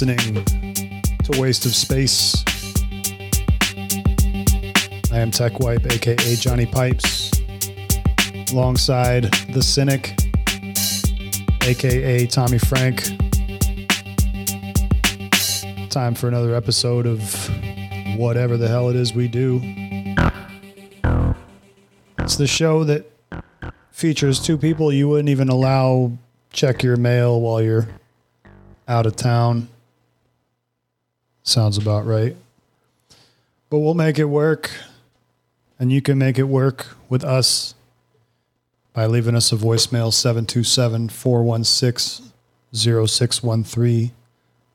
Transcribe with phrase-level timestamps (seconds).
[0.00, 0.44] listening
[1.22, 2.42] to Waste of Space.
[5.12, 7.30] I am Tech Wipe, aka Johnny Pipes,
[8.50, 10.14] alongside The Cynic,
[11.64, 13.02] aka Tommy Frank.
[15.90, 17.20] Time for another episode of
[18.16, 19.60] whatever the hell it is we do.
[22.20, 23.04] It's the show that
[23.90, 26.12] features two people you wouldn't even allow
[26.54, 27.88] check your mail while you're
[28.88, 29.68] out of town.
[31.42, 32.36] Sounds about right.
[33.68, 34.70] But we'll make it work.
[35.78, 37.74] And you can make it work with us
[38.92, 42.32] by leaving us a voicemail 727 416
[42.74, 44.12] 0613.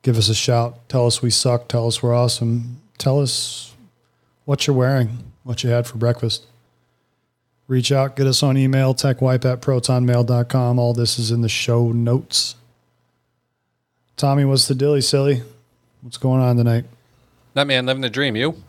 [0.01, 0.89] Give us a shout.
[0.89, 1.67] Tell us we suck.
[1.67, 2.81] Tell us we're awesome.
[2.97, 3.73] Tell us
[4.45, 6.45] what you're wearing, what you had for breakfast.
[7.67, 10.77] Reach out, get us on email, techwipe at protonmail.com.
[10.77, 12.55] All this is in the show notes.
[14.17, 15.41] Tommy, what's the dilly, silly?
[16.06, 16.86] What's going on tonight?
[17.56, 18.36] That man living the dream.
[18.36, 18.61] You?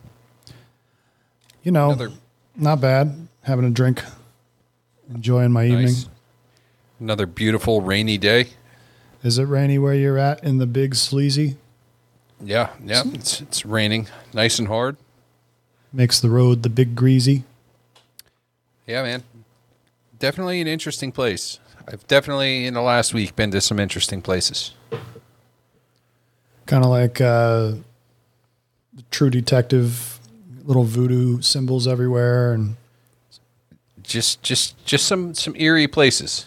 [1.61, 2.11] You know, Another
[2.55, 3.27] not bad.
[3.43, 4.03] Having a drink,
[5.13, 5.85] enjoying my evening.
[5.85, 6.09] nice.
[6.99, 8.47] Another beautiful rainy day.
[9.23, 11.57] Is it rainy where you're at in the big sleazy?
[12.41, 13.03] Yeah, yeah.
[13.13, 14.97] It's it's raining, nice and hard.
[15.93, 17.43] Makes the road the big greasy.
[18.87, 19.23] Yeah, man.
[20.17, 21.59] Definitely an interesting place.
[21.87, 24.73] I've definitely in the last week been to some interesting places.
[26.67, 27.71] Kind of like uh,
[28.93, 30.19] the True Detective,
[30.63, 32.53] little voodoo symbols everywhere.
[32.53, 32.75] And
[34.03, 36.45] Just just just some some eerie places.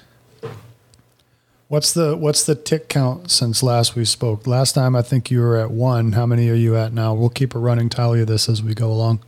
[1.68, 4.46] what's the what's the tick count since last we spoke?
[4.46, 6.12] Last time I think you were at one.
[6.12, 7.14] How many are you at now?
[7.14, 9.20] We'll keep a running tally of this as we go along.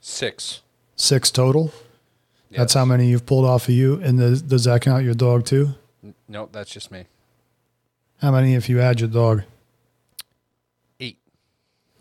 [0.00, 0.62] Six.
[0.96, 1.72] Six total.
[2.50, 4.00] That's how many you've pulled off of you.
[4.02, 5.74] And the, does that count your dog too?
[6.26, 7.04] No, that's just me.
[8.20, 9.42] How many if you add your dog?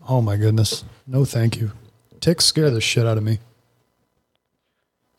[0.07, 0.83] Oh my goodness.
[1.05, 1.71] No, thank you.
[2.19, 3.39] Ticks scare the shit out of me.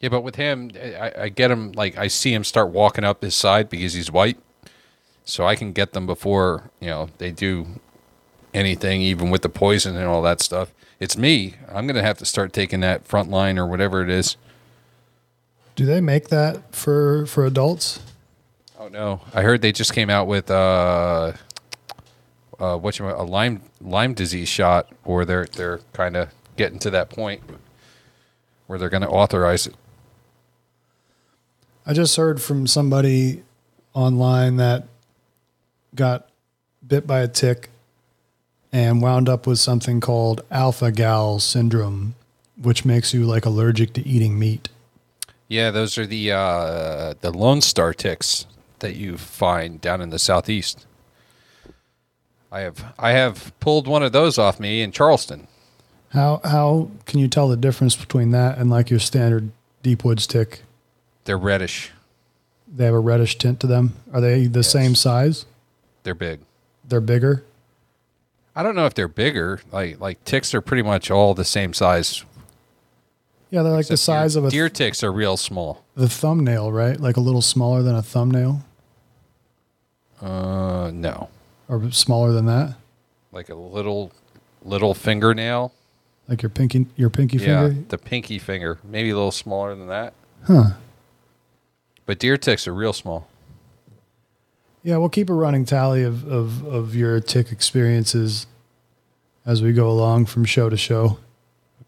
[0.01, 3.23] Yeah, but with him, I, I get him like I see him start walking up
[3.23, 4.39] his side because he's white,
[5.25, 7.67] so I can get them before you know they do
[8.55, 10.73] anything, even with the poison and all that stuff.
[10.99, 11.55] It's me.
[11.69, 14.37] I'm gonna have to start taking that Frontline or whatever it is.
[15.77, 18.01] Do they make that for for adults?
[18.79, 19.21] Oh no!
[19.35, 21.33] I heard they just came out with uh,
[22.61, 26.91] uh, what you a Lyme Lyme disease shot, or they're they're kind of getting to
[26.91, 27.43] that point
[28.67, 29.75] where they're going to authorize it.
[31.87, 33.43] I just heard from somebody
[33.95, 34.87] online that
[35.95, 36.29] got
[36.87, 37.71] bit by a tick
[38.73, 42.15] and wound up with something called alpha gal syndrome,
[42.61, 44.69] which makes you like allergic to eating meat.
[45.49, 48.47] Yeah, those are the uh, the Lone Star ticks
[48.79, 50.87] that you find down in the southeast.
[52.53, 55.47] I have I have pulled one of those off me in Charleston.
[56.11, 59.51] How how can you tell the difference between that and like your standard
[59.83, 60.63] deep woods tick?
[61.25, 61.93] They're reddish.
[62.73, 63.95] They have a reddish tint to them.
[64.13, 65.45] Are they the same size?
[66.03, 66.41] They're big.
[66.89, 67.45] They're bigger.
[68.57, 69.61] I don't know if they're bigger.
[69.71, 72.25] Like like ticks are pretty much all the same size.
[73.51, 75.85] Yeah, they're like the size deer, of a deer ticks are real small.
[75.97, 76.99] the thumbnail, right?
[77.01, 78.63] Like a little smaller than a thumbnail,
[80.21, 81.29] Uh, no,
[81.71, 82.75] or smaller than that,
[83.33, 84.13] like a little
[84.65, 85.73] little fingernail.
[86.29, 87.85] like your pinky your pinky Yeah, finger.
[87.89, 90.13] the pinky finger, maybe a little smaller than that.
[90.47, 90.71] Huh.
[92.07, 93.29] But deer ticks are real small.
[94.83, 98.47] Yeah, we'll keep a running tally of, of, of your tick experiences
[99.45, 101.19] as we go along from show to show.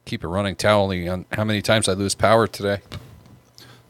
[0.05, 2.81] Keep a running tally on how many times I lose power today.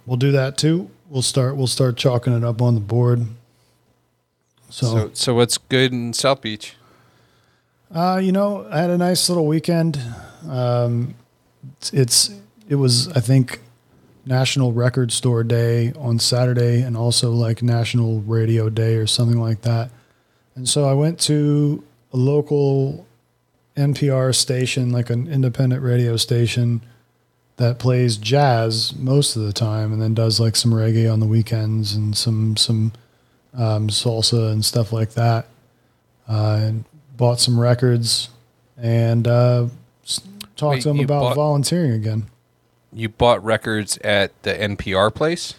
[0.07, 0.91] We'll do that too.
[1.09, 3.27] We'll start we'll start chalking it up on the board.
[4.73, 6.75] So, So, so what's good in South Beach?
[7.95, 10.01] uh, you know, I had a nice little weekend.
[10.49, 11.15] Um,
[11.79, 12.31] it's, it's
[12.69, 13.61] it was I think
[14.25, 19.61] National Record Store Day on Saturday and also like National Radio Day or something like
[19.63, 19.91] that.
[20.55, 23.07] And so I went to a local
[23.77, 26.83] NPR station, like an independent radio station
[27.57, 31.27] that plays jazz most of the time and then does like some reggae on the
[31.27, 32.93] weekends and some some
[33.55, 35.47] um, salsa and stuff like that.
[36.29, 36.85] Uh, and
[37.17, 38.31] bought some records
[38.79, 39.67] and uh,
[40.57, 42.27] talked Wait, to them you about bought- volunteering again.
[42.93, 45.55] You bought records at the NPR place?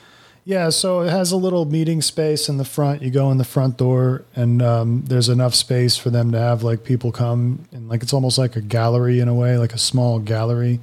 [0.45, 3.01] Yeah, so it has a little meeting space in the front.
[3.01, 6.63] You go in the front door, and um, there's enough space for them to have
[6.63, 9.77] like people come, and like it's almost like a gallery in a way, like a
[9.77, 10.81] small gallery.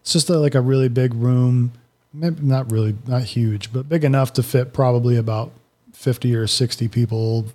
[0.00, 1.72] It's just a, like a really big room,
[2.12, 5.52] maybe not really not huge, but big enough to fit probably about
[6.02, 7.46] fifty or sixty people.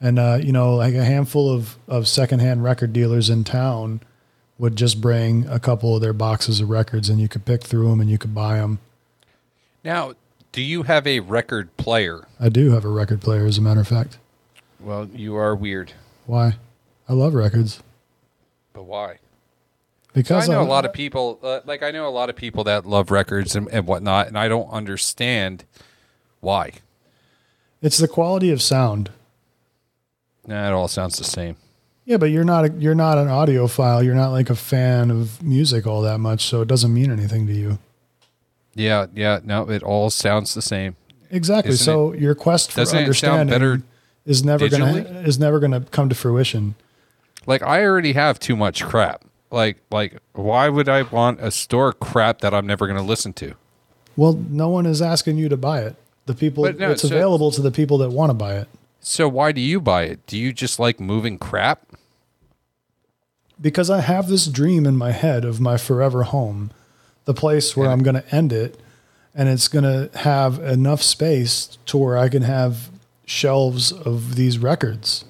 [0.00, 4.00] And uh, you know, like a handful of of secondhand record dealers in town
[4.58, 7.88] would just bring a couple of their boxes of records, and you could pick through
[7.90, 8.78] them and you could buy them.
[9.82, 10.14] Now,
[10.52, 12.26] do you have a record player?
[12.38, 14.18] I do have a record player, as a matter of fact.
[14.78, 15.92] Well, you are weird.
[16.26, 16.54] Why?
[17.08, 17.82] I love records
[18.72, 19.18] But why?
[20.14, 22.36] because I know I- a lot of people, uh, like I know a lot of
[22.36, 25.64] people that love records and, and whatnot, and I don't understand
[26.40, 26.74] why.
[27.84, 29.10] It's the quality of sound.
[30.46, 31.56] Nah, it all sounds the same.
[32.06, 34.04] Yeah, but you're not a, you're not an audiophile.
[34.04, 37.46] You're not like a fan of music all that much, so it doesn't mean anything
[37.46, 37.78] to you.
[38.74, 40.96] Yeah, yeah, no, it all sounds the same.
[41.30, 41.74] Exactly.
[41.74, 43.82] Isn't so your quest for it understanding better
[44.24, 44.96] is never gonna
[45.26, 46.74] is never gonna come to fruition.
[47.46, 49.24] Like I already have too much crap.
[49.50, 53.32] Like, like, why would I want a store crap that I'm never going to listen
[53.34, 53.54] to?
[54.16, 55.94] Well, no one is asking you to buy it.
[56.26, 58.68] The people no, it's so- available to the people that want to buy it
[59.00, 60.26] So why do you buy it?
[60.26, 61.86] Do you just like moving crap?
[63.60, 66.70] because I have this dream in my head of my forever home,
[67.24, 67.92] the place where Yeah.
[67.92, 68.80] I'm going to end it,
[69.34, 72.90] and it's going to have enough space to where I can have
[73.26, 75.24] shelves of these records.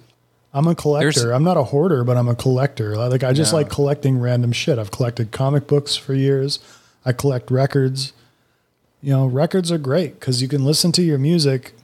[0.53, 1.11] I'm a collector.
[1.21, 2.97] There's- I'm not a hoarder, but I'm a collector.
[2.97, 4.79] Like I just like collecting random shit.
[4.79, 6.61] I've collected comic books for years.
[7.05, 8.13] I collect records.
[9.05, 11.75] You know, records are great because you can listen to your music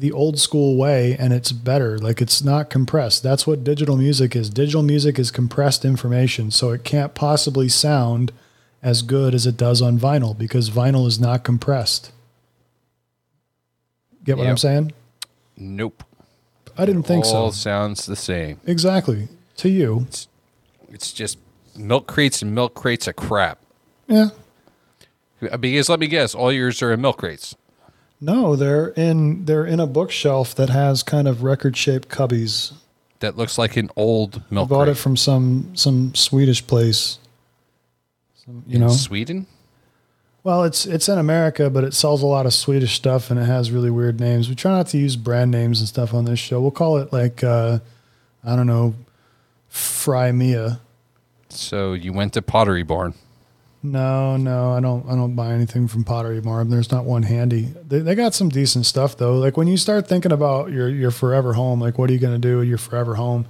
[0.00, 1.96] the old school way and it's better.
[1.96, 3.22] Like it's not compressed.
[3.22, 4.50] That's what digital music is.
[4.50, 8.32] Digital music is compressed information, so it can't possibly sound
[8.82, 12.10] as good as it does on vinyl because vinyl is not compressed.
[14.24, 14.90] Get what I'm saying?
[15.56, 16.02] Nope.
[16.76, 17.36] I didn't think all so.
[17.36, 18.58] All sounds the same.
[18.66, 19.28] Exactly.
[19.58, 20.08] To you.
[20.90, 21.38] It's just
[21.76, 23.60] milk crates and milk crates of crap.
[24.08, 24.30] Yeah.
[25.40, 27.54] Because let me guess, all yours are in milk crates.
[28.20, 32.72] No, they're in they're in a bookshelf that has kind of record shaped cubbies.
[33.20, 34.68] That looks like an old milk.
[34.68, 34.96] I bought crate.
[34.96, 37.18] it from some some Swedish place.
[38.44, 39.46] Some, you in know, Sweden.
[40.42, 43.44] Well, it's it's in America, but it sells a lot of Swedish stuff and it
[43.44, 44.48] has really weird names.
[44.48, 46.60] We try not to use brand names and stuff on this show.
[46.60, 47.78] We'll call it like uh,
[48.42, 48.94] I don't know,
[49.68, 50.80] Fry Mia.
[51.50, 53.14] So you went to Pottery Barn.
[53.82, 55.08] No, no, I don't.
[55.08, 56.68] I don't buy anything from Pottery Barn.
[56.68, 57.72] There's not one handy.
[57.86, 59.34] They, they got some decent stuff though.
[59.34, 62.40] Like when you start thinking about your your forever home, like what are you going
[62.40, 63.46] to do with your forever home?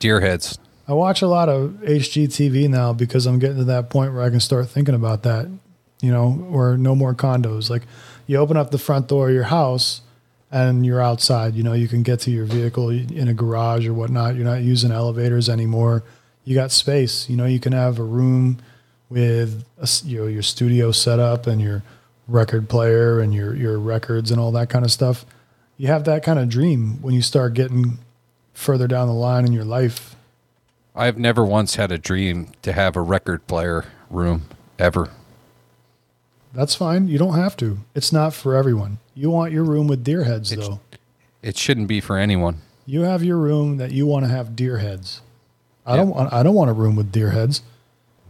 [0.00, 0.58] Deer heads.
[0.88, 4.30] I watch a lot of HGTV now because I'm getting to that point where I
[4.30, 5.48] can start thinking about that,
[6.00, 7.70] you know, or no more condos.
[7.70, 7.82] Like
[8.26, 10.00] you open up the front door of your house
[10.50, 13.94] and you're outside, you know, you can get to your vehicle in a garage or
[13.94, 14.34] whatnot.
[14.34, 16.02] You're not using elevators anymore.
[16.44, 18.58] You got space, you know, you can have a room
[19.12, 21.82] with a, you know, your studio setup and your
[22.28, 25.26] record player and your, your records and all that kind of stuff.
[25.76, 27.98] You have that kind of dream when you start getting
[28.54, 30.16] further down the line in your life.
[30.94, 34.44] I've never once had a dream to have a record player room
[34.78, 35.10] ever.
[36.54, 37.08] That's fine.
[37.08, 37.78] You don't have to.
[37.94, 38.98] It's not for everyone.
[39.14, 40.80] You want your room with deer heads, It's- though.
[41.42, 42.58] It shouldn't be for anyone.
[42.86, 45.22] You have your room that you want to have deer heads.
[45.84, 46.32] I don't want.
[46.32, 47.62] I don't want a room with deer heads.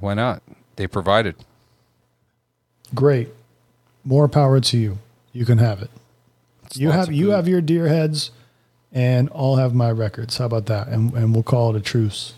[0.01, 0.43] Why not?
[0.77, 1.35] They provided.
[2.95, 3.29] Great.
[4.05, 4.99] More power to you.
[5.33, 5.91] You can have it.
[6.67, 8.31] It's You have you have your deer heads,
[8.93, 10.39] and I'll have my records.
[10.39, 10.89] How about that?
[10.89, 12.35] And and we'll call it a truce.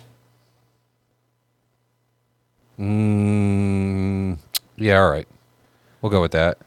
[2.79, 4.38] Mm,
[4.76, 5.29] yeah, all right.
[6.03, 6.59] We'll go with that.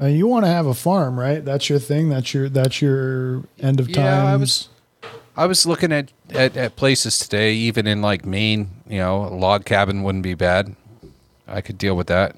[0.00, 1.44] Uh, you want to have a farm, right?
[1.44, 2.08] That's your thing.
[2.08, 3.96] That's your that's your end of times.
[3.96, 4.68] Yeah, I was-
[5.36, 9.34] I was looking at, at, at places today, even in like Maine, you know, a
[9.34, 10.76] log cabin wouldn't be bad.
[11.46, 12.36] I could deal with that.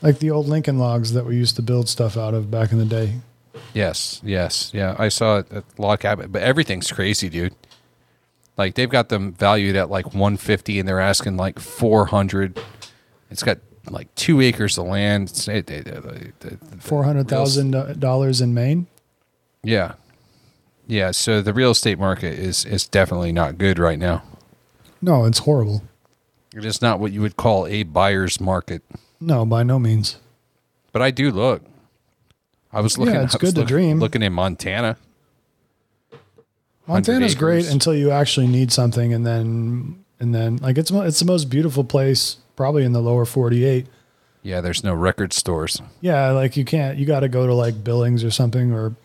[0.00, 2.78] like the old Lincoln logs that we used to build stuff out of back in
[2.78, 3.20] the day.
[3.74, 4.96] Yes, yes, yeah.
[4.98, 7.54] I saw it at log cabin, but everything's crazy, dude.
[8.56, 12.58] Like they've got them valued at like 150 and they're asking like 400.
[13.30, 13.58] It's got
[13.90, 15.30] like two acres of land.
[16.80, 18.86] Four hundred thousand dollars in Maine.
[19.62, 19.94] Yeah.
[20.86, 24.22] Yeah, so the real estate market is is definitely not good right now.
[25.00, 25.82] No, it's horrible.
[26.54, 28.82] It is not what you would call a buyer's market.
[29.20, 30.16] No, by no means.
[30.92, 31.62] But I do look.
[32.72, 33.14] I was looking.
[33.14, 33.98] Yeah, it's good to look- dream.
[34.00, 34.96] Looking in Montana.
[36.86, 41.20] 100 Montana's great until you actually need something, and then and then like it's it's
[41.20, 43.86] the most beautiful place probably in the lower forty eight.
[44.42, 45.80] Yeah, there's no record stores.
[46.00, 46.98] Yeah, like you can't.
[46.98, 48.96] You got to go to like Billings or something, or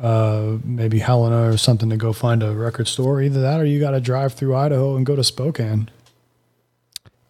[0.00, 3.22] uh, maybe Helena or something to go find a record store.
[3.22, 5.90] Either that, or you got to drive through Idaho and go to Spokane.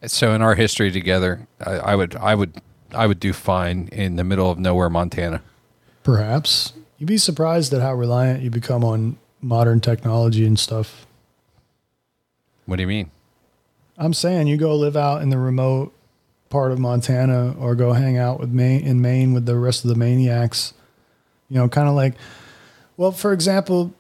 [0.07, 2.61] So in our history together, I, I would I would
[2.93, 5.43] I would do fine in the middle of nowhere, Montana.
[6.03, 11.07] Perhaps You'd be surprised at how reliant you become on modern technology and stuff.
[12.67, 13.11] What do you mean?
[13.97, 15.95] I'm saying you go live out in the remote
[16.51, 19.89] part of Montana or go hang out with Maine in Maine with the rest of
[19.89, 20.75] the maniacs.
[21.49, 22.17] You know, kind of like,
[23.01, 23.95] well, for example,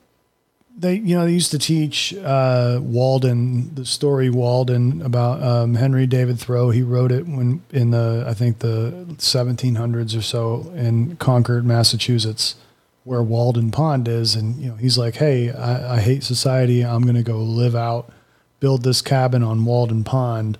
[0.76, 6.07] they you know they used to teach uh, Walden the story Walden about um, Henry
[6.07, 6.69] David Thoreau.
[6.69, 12.57] He wrote it when in the I think the 1700s or so in Concord, Massachusetts,
[13.04, 16.85] where Walden Pond is, and you know he's like, hey, I, I hate society.
[16.85, 18.12] I'm gonna go live out,
[18.61, 20.59] build this cabin on Walden Pond.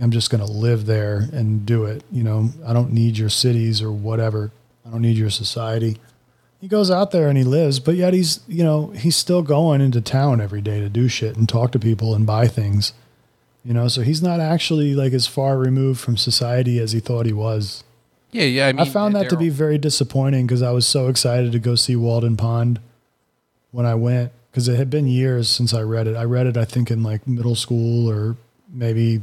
[0.00, 2.02] I'm just gonna live there and do it.
[2.10, 4.52] You know, I don't need your cities or whatever.
[4.86, 5.98] I don't need your society
[6.64, 9.82] he goes out there and he lives, but yet he's, you know, he's still going
[9.82, 12.94] into town every day to do shit and talk to people and buy things.
[13.66, 17.26] You know, so he's not actually like as far removed from society as he thought
[17.26, 17.84] he was.
[18.30, 18.68] Yeah, yeah.
[18.68, 21.58] I, mean, I found that to be very disappointing because I was so excited to
[21.58, 22.80] go see Walden Pond
[23.70, 26.16] when I went because it had been years since I read it.
[26.16, 28.38] I read it, I think, in like middle school or
[28.72, 29.20] maybe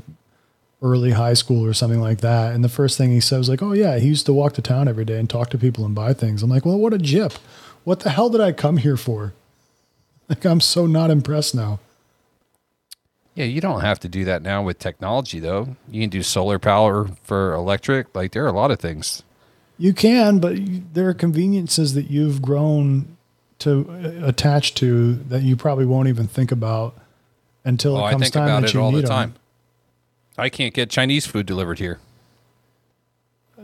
[0.82, 2.54] early high school or something like that.
[2.54, 4.62] And the first thing he said was like, "Oh yeah, he used to walk to
[4.62, 6.98] town every day and talk to people and buy things." I'm like, "Well, what a
[6.98, 7.34] jip!
[7.84, 9.34] What the hell did I come here for?"
[10.30, 11.80] Like, I'm so not impressed now.
[13.36, 15.76] Yeah, you don't have to do that now with technology, though.
[15.90, 18.14] You can do solar power for electric.
[18.16, 19.24] Like there are a lot of things.
[19.78, 23.18] You can, but you, there are conveniences that you've grown
[23.60, 26.98] to uh, attach to that you probably won't even think about
[27.64, 29.36] until Oh, it I comes think time about that it you all need the time.
[30.42, 32.00] I can't get Chinese food delivered here.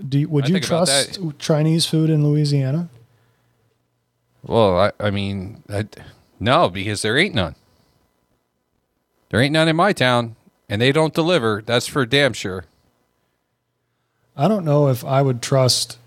[0.07, 2.89] Do you, would I you trust Chinese food in Louisiana?
[4.43, 5.88] Well, I, I mean, I,
[6.39, 7.55] no, because there ain't none.
[9.29, 10.36] There ain't none in my town,
[10.69, 11.63] and they don't deliver.
[11.65, 12.65] That's for damn sure.
[14.38, 15.98] I don't know if I would trust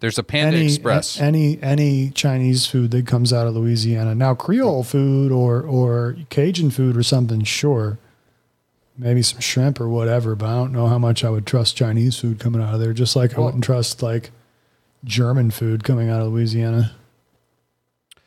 [0.00, 1.20] There's a Panda any Express.
[1.20, 4.16] any any Chinese food that comes out of Louisiana.
[4.16, 7.98] Now Creole food or or Cajun food or something, sure.
[9.00, 12.18] Maybe some shrimp or whatever, but I don't know how much I would trust Chinese
[12.20, 12.92] food coming out of there.
[12.92, 14.30] Just like I wouldn't trust like
[15.04, 16.92] German food coming out of Louisiana.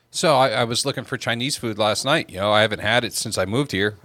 [0.10, 2.32] So I, I was looking for Chinese food last night.
[2.32, 3.98] You know, I haven't had it since I moved here,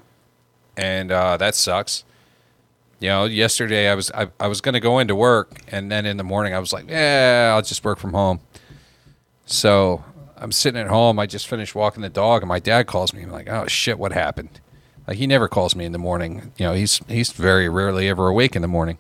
[0.77, 2.05] and uh, that sucks.
[3.01, 6.05] You know, yesterday I was I, I was going to go into work, and then
[6.05, 8.41] in the morning I was like, yeah, I'll just work from home.
[9.47, 10.05] So
[10.37, 11.19] I'm sitting at home.
[11.19, 13.23] I just finished walking the dog, and my dad calls me.
[13.23, 14.61] I'm like, oh shit, what happened?
[15.09, 16.53] Like he never calls me in the morning.
[16.59, 18.99] You know, he's he's very rarely ever awake in the morning.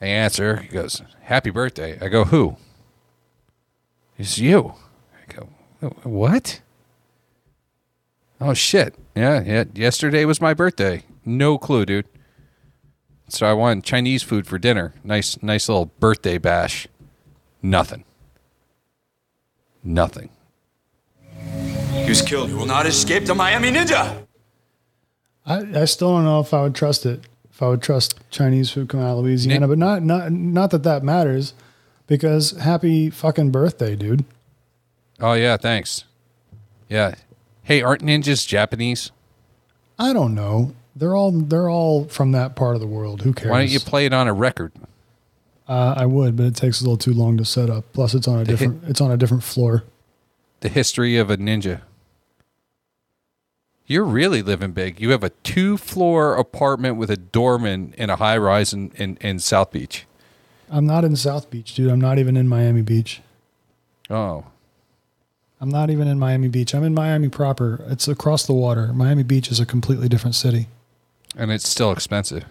[0.00, 0.58] I answer.
[0.58, 2.56] He goes, "Happy birthday." I go, "Who?"
[4.16, 4.74] It's you.
[5.20, 5.48] I go,
[6.04, 6.60] what?
[8.40, 8.94] Oh shit!
[9.16, 9.64] Yeah, yeah.
[9.74, 11.02] Yesterday was my birthday.
[11.24, 12.06] No clue, dude.
[13.28, 14.94] So I wanted Chinese food for dinner.
[15.02, 16.86] Nice, nice little birthday bash.
[17.62, 18.04] Nothing.
[19.82, 20.30] Nothing.
[22.20, 22.50] He killed.
[22.50, 24.24] You will not escape the Miami Ninja.
[25.46, 27.20] I, I still don't know if I would trust it.
[27.50, 30.70] If I would trust Chinese food coming out of Louisiana, Nick- but not not not
[30.70, 31.54] that that matters,
[32.06, 34.24] because happy fucking birthday, dude.
[35.20, 36.04] Oh yeah, thanks.
[36.88, 37.14] Yeah.
[37.62, 39.10] Hey, aren't ninjas Japanese?
[39.98, 40.74] I don't know.
[40.96, 43.22] They're all they're all from that part of the world.
[43.22, 43.50] Who cares?
[43.50, 44.72] Why don't you play it on a record?
[45.68, 47.84] Uh, I would, but it takes a little too long to set up.
[47.92, 49.84] Plus, it's on a hit- different it's on a different floor.
[50.60, 51.82] The history of a ninja.
[53.86, 55.00] You're really living big.
[55.00, 59.18] You have a two floor apartment with a doorman in a high rise in, in,
[59.20, 60.06] in South Beach.
[60.70, 61.90] I'm not in South Beach, dude.
[61.90, 63.20] I'm not even in Miami Beach.
[64.08, 64.46] Oh.
[65.60, 66.74] I'm not even in Miami Beach.
[66.74, 67.84] I'm in Miami proper.
[67.88, 68.92] It's across the water.
[68.92, 70.68] Miami Beach is a completely different city.
[71.36, 72.44] And it's still expensive.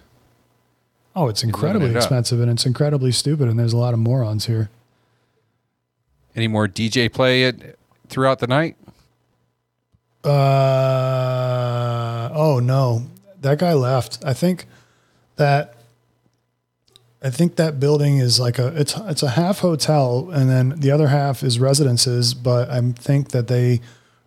[1.15, 3.47] Oh, it's incredibly it expensive and it's incredibly stupid.
[3.47, 4.69] And there's a lot of morons here.
[6.35, 8.77] Any more DJ play it throughout the night?
[10.23, 11.63] Uh
[12.33, 13.07] oh no,
[13.41, 14.19] that guy left.
[14.25, 14.67] I think
[15.35, 15.75] that
[17.21, 20.91] I think that building is like a it's it's a half hotel and then the
[20.91, 22.33] other half is residences.
[22.33, 23.81] But I think that they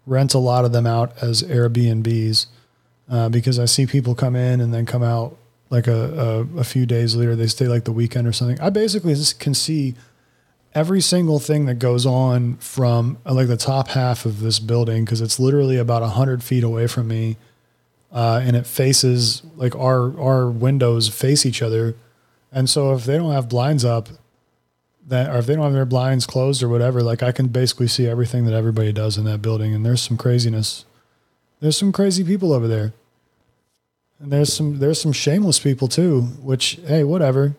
[0.07, 2.47] rent a lot of them out as Airbnbs
[3.11, 5.37] uh, because I see people come in and then come out
[5.69, 7.37] like a, a a few days later.
[7.37, 8.61] They stay like the weekend or something.
[8.61, 9.95] I basically just can see
[10.77, 15.23] every single thing that goes on from like the top half of this building because
[15.23, 17.39] it's literally about 100 feet away from me
[18.13, 21.97] uh, and it faces like our our windows face each other.
[22.53, 24.11] And so if they don't have blinds up
[25.07, 27.87] that or if they don't have their blinds closed or whatever like i can basically
[27.87, 30.85] see everything that everybody does in that building and there's some craziness.
[31.61, 32.93] There's some crazy people over there.
[34.19, 37.57] And there's some there's some shameless people too which hey whatever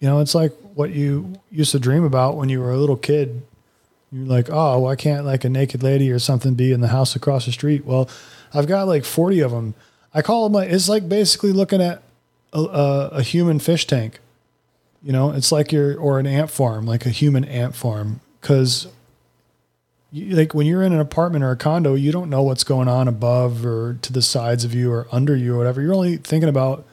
[0.00, 2.96] you know, it's like what you used to dream about when you were a little
[2.96, 3.42] kid
[4.12, 7.16] You're like, oh, why can't like a naked lady or something be in the house
[7.16, 7.84] across the street?
[7.84, 8.08] Well,
[8.52, 9.74] I've got like 40 of them.
[10.14, 12.02] I call them like, it's like basically looking at
[12.52, 14.20] a, a, a human fish tank.
[15.02, 18.20] You know, it's like you're, or an ant farm, like a human ant farm.
[18.40, 18.88] Cause
[20.12, 23.08] like when you're in an apartment or a condo, you don't know what's going on
[23.08, 25.82] above or to the sides of you or under you or whatever.
[25.82, 26.86] You're only thinking about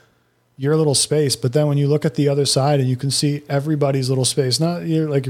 [0.57, 1.36] your little space.
[1.36, 4.25] But then when you look at the other side and you can see everybody's little
[4.25, 5.27] space, not you're like,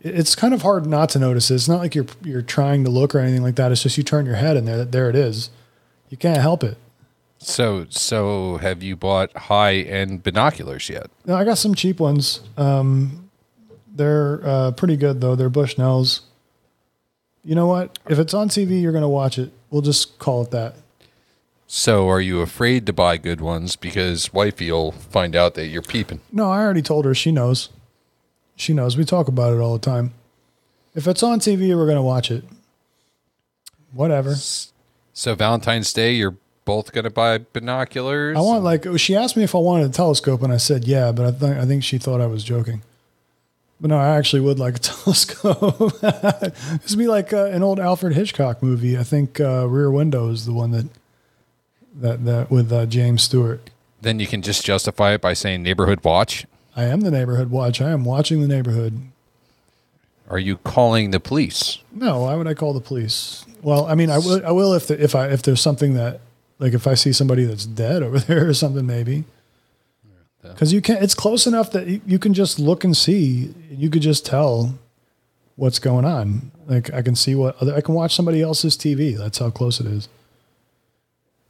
[0.00, 1.54] it's kind of hard not to notice it.
[1.54, 3.72] It's not like you're you're trying to look or anything like that.
[3.72, 5.50] It's just you turn your head and there there it is.
[6.08, 6.76] You can't help it.
[7.42, 11.10] So, so have you bought high end binoculars yet?
[11.24, 12.40] No, I got some cheap ones.
[12.58, 13.30] Um,
[13.94, 15.36] they're uh, pretty good though.
[15.36, 16.20] They're Bushnells.
[17.42, 17.98] You know what?
[18.08, 19.50] If it's on TV, you're going to watch it.
[19.70, 20.74] We'll just call it that.
[21.72, 25.82] So, are you afraid to buy good ones because wifey will find out that you're
[25.82, 26.20] peeping?
[26.32, 27.14] No, I already told her.
[27.14, 27.68] She knows.
[28.56, 28.96] She knows.
[28.96, 30.12] We talk about it all the time.
[30.96, 32.42] If it's on TV, we're going to watch it.
[33.92, 34.34] Whatever.
[34.34, 38.36] So, Valentine's Day, you're both going to buy binoculars?
[38.36, 41.12] I want like she asked me if I wanted a telescope, and I said yeah,
[41.12, 42.82] but I think I think she thought I was joking.
[43.80, 46.00] But no, I actually would like a telescope.
[46.00, 48.98] this would be like uh, an old Alfred Hitchcock movie.
[48.98, 50.88] I think uh, Rear Window is the one that
[51.94, 53.70] that that with uh, James Stewart.
[54.00, 56.46] Then you can just justify it by saying neighborhood watch.
[56.74, 57.80] I am the neighborhood watch.
[57.80, 59.00] I am watching the neighborhood.
[60.28, 61.78] Are you calling the police?
[61.92, 63.44] No, why would I call the police?
[63.62, 64.46] Well, I mean, I will.
[64.46, 66.20] I will if the, if I if there's something that
[66.58, 69.24] like if I see somebody that's dead over there or something, maybe.
[70.42, 73.54] Because you can, it's close enough that you, you can just look and see.
[73.70, 74.78] You could just tell
[75.56, 76.50] what's going on.
[76.66, 77.74] Like I can see what other.
[77.74, 79.18] I can watch somebody else's TV.
[79.18, 80.08] That's how close it is.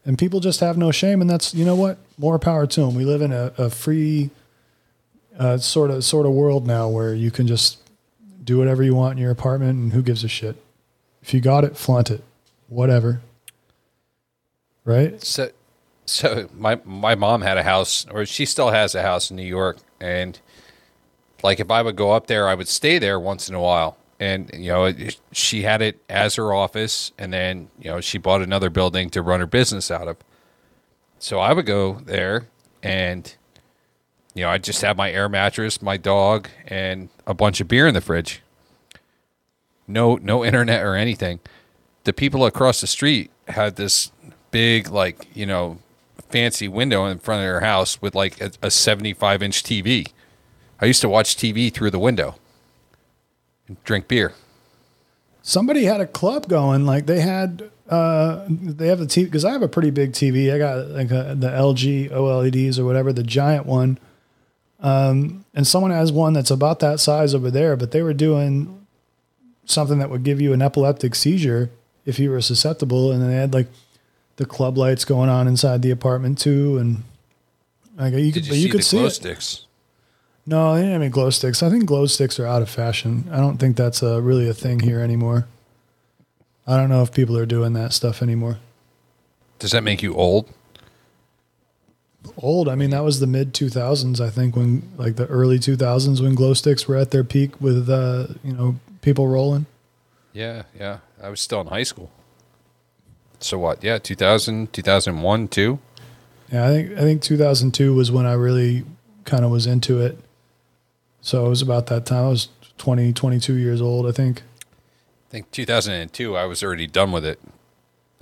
[0.05, 1.99] And people just have no shame, and that's you know what.
[2.17, 2.95] More power to them.
[2.95, 4.31] We live in a, a free,
[5.39, 7.79] uh, sort of sort of world now where you can just
[8.43, 10.57] do whatever you want in your apartment, and who gives a shit.
[11.23, 12.25] If you got it, flaunt it.
[12.69, 13.21] Whatever.
[14.85, 15.23] Right?
[15.23, 15.51] So,
[16.07, 19.43] so my my mom had a house, or she still has a house in New
[19.43, 20.39] York, and
[21.43, 23.97] like if I would go up there, I would stay there once in a while.
[24.21, 24.93] And you know,
[25.33, 29.23] she had it as her office, and then you know she bought another building to
[29.23, 30.19] run her business out of.
[31.19, 32.47] So I would go there,
[32.83, 33.35] and
[34.35, 37.89] you know, I just have my air mattress, my dog, and a bunch of beer
[37.89, 38.43] in the fridge.
[39.89, 41.41] No, no internet or anything.
[42.05, 44.13] The people across the street had this
[44.51, 45.79] big, like you know,
[46.29, 50.13] fancy window in front of their house with like a, a 75 inch TV.
[50.79, 52.37] I used to watch TV through the window
[53.85, 54.33] drink beer.
[55.43, 59.53] somebody had a club going like they had uh they have the TV because I
[59.53, 60.53] have a pretty big TV.
[60.55, 63.99] I got like a, the LG OLEDs or whatever, the giant one.
[64.81, 68.87] Um, and someone has one that's about that size over there, but they were doing
[69.67, 71.69] something that would give you an epileptic seizure
[72.07, 73.13] if you were susceptible.
[73.13, 73.69] And then they had like
[74.37, 77.03] the club lights going on inside the apartment too, and
[77.99, 79.11] like you could, Did you but see you could the see glow it.
[79.11, 79.67] sticks?
[80.47, 81.63] No, they didn't have any glow sticks.
[81.63, 83.29] I think glow sticks are out of fashion.
[83.31, 85.47] I don't think that's uh, really a thing here anymore.
[86.67, 88.59] I don't know if people are doing that stuff anymore.
[89.59, 90.49] Does that make you old?
[92.37, 96.21] Old, I mean, that was the mid 2000s, I think, when like the early 2000s
[96.21, 99.67] when glow sticks were at their peak with, uh, you know, people rolling.
[100.33, 100.99] Yeah, yeah.
[101.23, 102.11] I was still in high school.
[103.41, 103.83] So what?
[103.83, 105.79] Yeah, 2000, 2001, too.
[106.53, 108.85] Yeah, I think I think 2002 was when I really
[109.25, 110.19] kind of was into it.
[111.23, 112.25] So it was about that time.
[112.25, 114.43] I was 20, 22 years old, I think.
[114.43, 117.39] I think 2002, I was already done with it.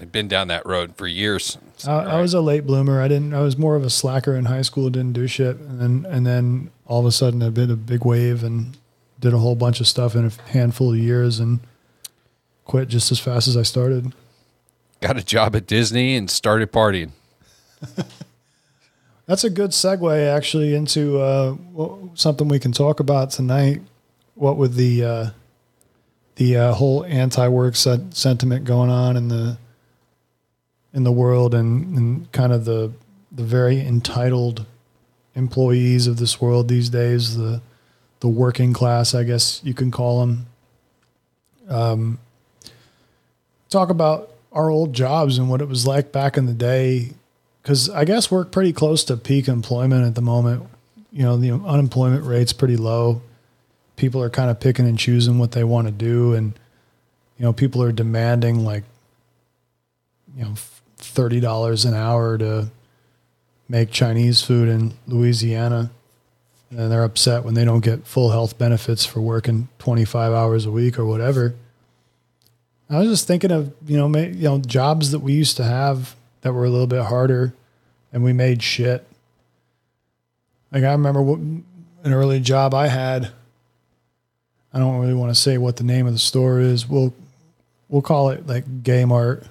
[0.00, 1.58] I'd been down that road for years.
[1.86, 3.02] I, I was a late bloomer.
[3.02, 3.34] I didn't.
[3.34, 4.90] I was more of a slacker in high school.
[4.90, 8.04] Didn't do shit, and then and then all of a sudden I did a big
[8.04, 8.76] wave and
[9.18, 11.58] did a whole bunch of stuff in a handful of years and
[12.64, 14.12] quit just as fast as I started.
[15.00, 17.10] got a job at Disney and started partying.
[19.28, 21.54] That's a good segue actually into uh,
[22.14, 23.82] something we can talk about tonight.
[24.34, 25.30] What with the uh,
[26.36, 29.58] the uh, whole anti-work sentiment going on in the
[30.94, 32.90] in the world, and, and kind of the
[33.30, 34.64] the very entitled
[35.34, 37.60] employees of this world these days, the
[38.20, 40.46] the working class, I guess you can call them.
[41.68, 42.18] Um,
[43.68, 47.10] talk about our old jobs and what it was like back in the day
[47.68, 50.66] because I guess we're pretty close to peak employment at the moment.
[51.12, 53.20] You know, the unemployment rate's pretty low.
[53.96, 56.58] People are kind of picking and choosing what they want to do, and
[57.36, 58.84] you know, people are demanding like,
[60.34, 60.54] you know,
[60.96, 62.70] thirty dollars an hour to
[63.68, 65.90] make Chinese food in Louisiana.
[66.70, 70.70] and they're upset when they don't get full health benefits for working 25 hours a
[70.70, 71.54] week or whatever.
[72.88, 76.16] I was just thinking of you know you know jobs that we used to have
[76.48, 77.52] that were a little bit harder,
[78.10, 79.06] and we made shit.
[80.72, 81.64] Like I remember what, an
[82.06, 83.32] early job I had.
[84.72, 86.88] I don't really want to say what the name of the store is.
[86.88, 87.12] We'll
[87.90, 89.44] we'll call it like game art.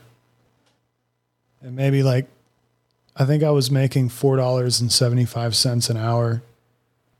[1.61, 2.25] And maybe like
[3.15, 6.41] I think I was making four dollars and seventy five cents an hour.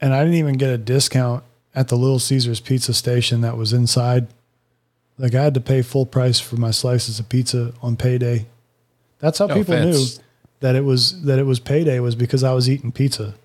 [0.01, 1.43] And I didn't even get a discount
[1.75, 4.25] at the Little Caesars pizza station that was inside.
[5.19, 8.47] Like I had to pay full price for my slices of pizza on payday.
[9.19, 10.17] That's how No people offense.
[10.17, 10.23] knew
[10.59, 13.35] that it was that it was payday was because I was eating pizza.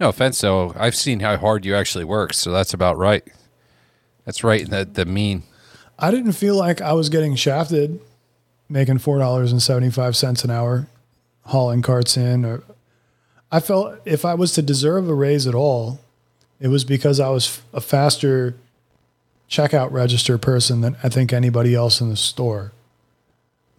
[0.00, 0.74] No offense, though.
[0.76, 3.22] I've seen how hard you actually work, so that's about right.
[4.24, 5.44] That's right in the, the mean.
[5.98, 8.00] I didn't feel like I was getting shafted
[8.68, 10.86] making four dollars and seventy five cents an hour
[11.46, 12.62] hauling carts in or
[13.50, 16.00] I felt if I was to deserve a raise at all,
[16.58, 18.54] it was because I was a faster
[19.50, 22.72] checkout register person than I think anybody else in the store.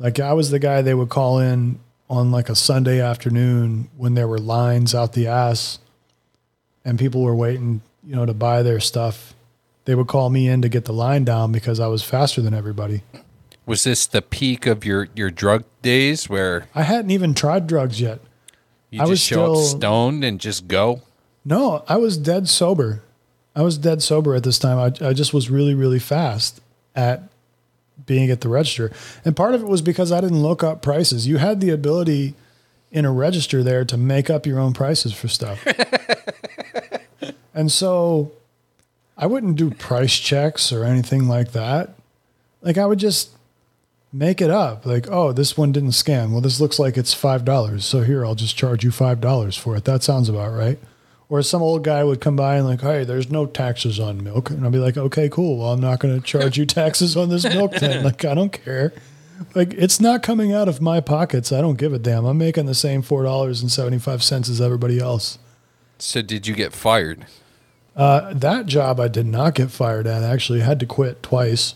[0.03, 4.15] Like I was the guy they would call in on like a Sunday afternoon when
[4.15, 5.79] there were lines out the ass
[6.83, 9.33] and people were waiting, you know, to buy their stuff.
[9.85, 12.53] They would call me in to get the line down because I was faster than
[12.53, 13.03] everybody.
[13.65, 18.01] Was this the peak of your, your drug days where I hadn't even tried drugs
[18.01, 18.19] yet.
[18.89, 21.01] you I just was show up stoned and just go?
[21.45, 23.03] No, I was dead sober.
[23.55, 24.77] I was dead sober at this time.
[24.77, 26.59] I, I just was really, really fast
[26.93, 27.23] at
[28.05, 28.91] being at the register.
[29.23, 31.27] And part of it was because I didn't look up prices.
[31.27, 32.35] You had the ability
[32.91, 35.65] in a register there to make up your own prices for stuff.
[37.53, 38.31] and so
[39.17, 41.95] I wouldn't do price checks or anything like that.
[42.61, 43.31] Like I would just
[44.13, 44.85] make it up.
[44.85, 46.31] Like, oh, this one didn't scan.
[46.31, 47.83] Well, this looks like it's five dollars.
[47.83, 49.85] So here, I'll just charge you five dollars for it.
[49.85, 50.79] That sounds about right.
[51.33, 54.51] Or some old guy would come by and like, hey, there's no taxes on milk,
[54.51, 55.57] and I'd be like, okay, cool.
[55.57, 58.03] Well, I'm not going to charge you taxes on this milk then.
[58.03, 58.93] Like, I don't care.
[59.55, 61.51] Like, it's not coming out of my pockets.
[61.51, 62.25] I don't give a damn.
[62.25, 65.39] I'm making the same four dollars and seventy five cents as everybody else.
[65.97, 67.25] So did you get fired?
[67.95, 70.21] Uh, that job I did not get fired at.
[70.21, 71.73] Actually, I had to quit twice.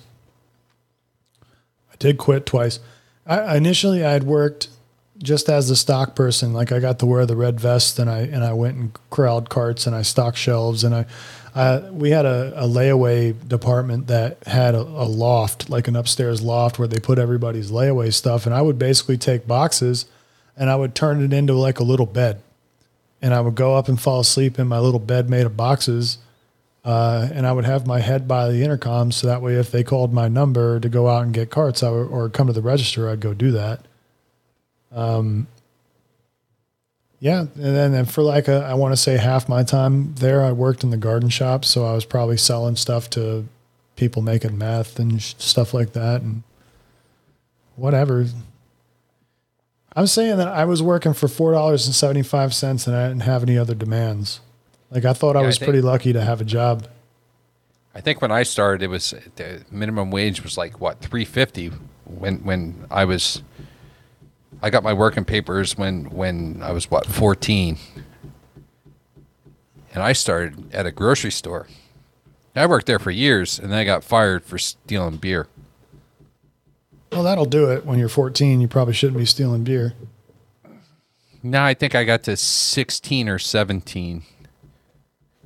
[1.91, 2.80] I did quit twice.
[3.26, 4.70] I initially I had worked
[5.19, 6.53] just as the stock person.
[6.53, 9.49] Like I got to wear the red vest, and I and I went and corralled
[9.49, 11.06] carts, and I stocked shelves, and I.
[11.56, 16.39] I we had a, a layaway department that had a, a loft, like an upstairs
[16.39, 20.06] loft, where they put everybody's layaway stuff, and I would basically take boxes,
[20.56, 22.41] and I would turn it into like a little bed
[23.21, 26.17] and I would go up and fall asleep in my little bed made of boxes.
[26.86, 29.84] Uh, and I would have my head by the intercom, so that way, if they
[29.84, 33.19] called my number to go out and get carts, or come to the register, I'd
[33.19, 33.87] go do that.
[34.91, 35.47] Um,
[37.19, 40.43] yeah, and then and for like a, I want to say half my time there,
[40.43, 43.45] I worked in the garden shop, so I was probably selling stuff to
[43.95, 46.43] people making meth and sh- stuff like that, and
[47.76, 48.28] whatever.
[49.95, 53.08] I'm saying that I was working for four dollars and seventy five cents, and I
[53.08, 54.39] didn't have any other demands.
[54.91, 56.88] Like I thought I Yeah, I was think- pretty lucky to have a job.
[57.95, 61.71] I think when I started, it was the minimum wage was like what three fifty.
[62.06, 63.41] When when I was,
[64.62, 67.78] I got my working papers when when I was what fourteen,
[69.93, 71.67] and I started at a grocery store.
[72.56, 75.48] I worked there for years, and then I got fired for stealing beer.
[77.12, 77.86] Well, that'll do it.
[77.86, 79.93] When you're 14, you probably shouldn't be stealing beer.
[81.43, 84.24] No, I think I got to 16 or 17.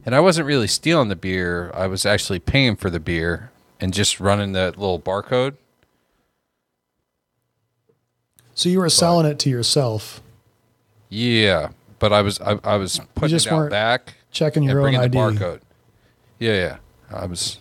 [0.03, 1.69] And I wasn't really stealing the beer.
[1.75, 5.57] I was actually paying for the beer and just running that little barcode.
[8.55, 10.21] So you were selling it to yourself,
[11.09, 14.69] Yeah, but I was I, I was putting just it out weren't back checking and
[14.71, 15.11] your own bringing ID.
[15.11, 15.61] the barcode.
[16.39, 16.77] Yeah, yeah.
[17.11, 17.57] I was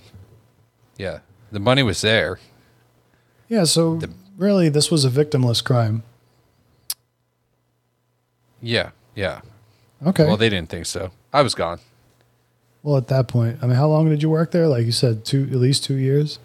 [0.98, 1.20] Yeah,
[1.52, 2.38] the money was there.
[3.48, 3.64] Yeah.
[3.64, 4.00] So
[4.36, 6.02] really, this was a victimless crime.
[8.62, 9.40] Yeah, yeah.
[10.06, 10.22] Okay.
[10.24, 11.10] Well, Well, they didn't think so.
[11.32, 11.78] I was gone.
[12.82, 14.66] Well at that point, I mean, how long did you work there?
[14.66, 16.38] Like you said, two at least two years.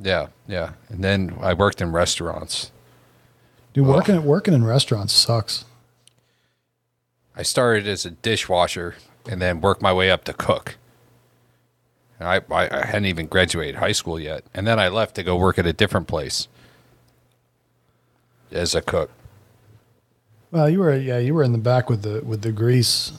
[0.00, 0.72] Yeah, yeah.
[0.88, 2.70] And then I worked in restaurants.
[3.74, 3.94] Dude, Ugh.
[3.94, 5.64] working working in restaurants sucks.
[7.36, 8.94] I started as a dishwasher
[9.28, 10.76] and then worked my way up to cook.
[12.18, 14.44] And I, I, I hadn't even graduated high school yet.
[14.54, 16.46] And then I left to go work at a different place
[18.52, 19.10] as a cook.
[20.52, 23.12] Well, you were yeah, you were in the back with the with the grease.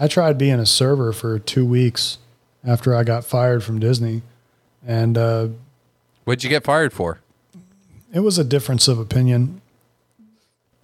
[0.00, 2.18] I tried being a server for two weeks
[2.66, 4.22] after I got fired from Disney,
[4.84, 5.48] and uh,
[6.24, 7.20] What'd you get fired for?
[8.12, 9.60] it was a difference of opinion.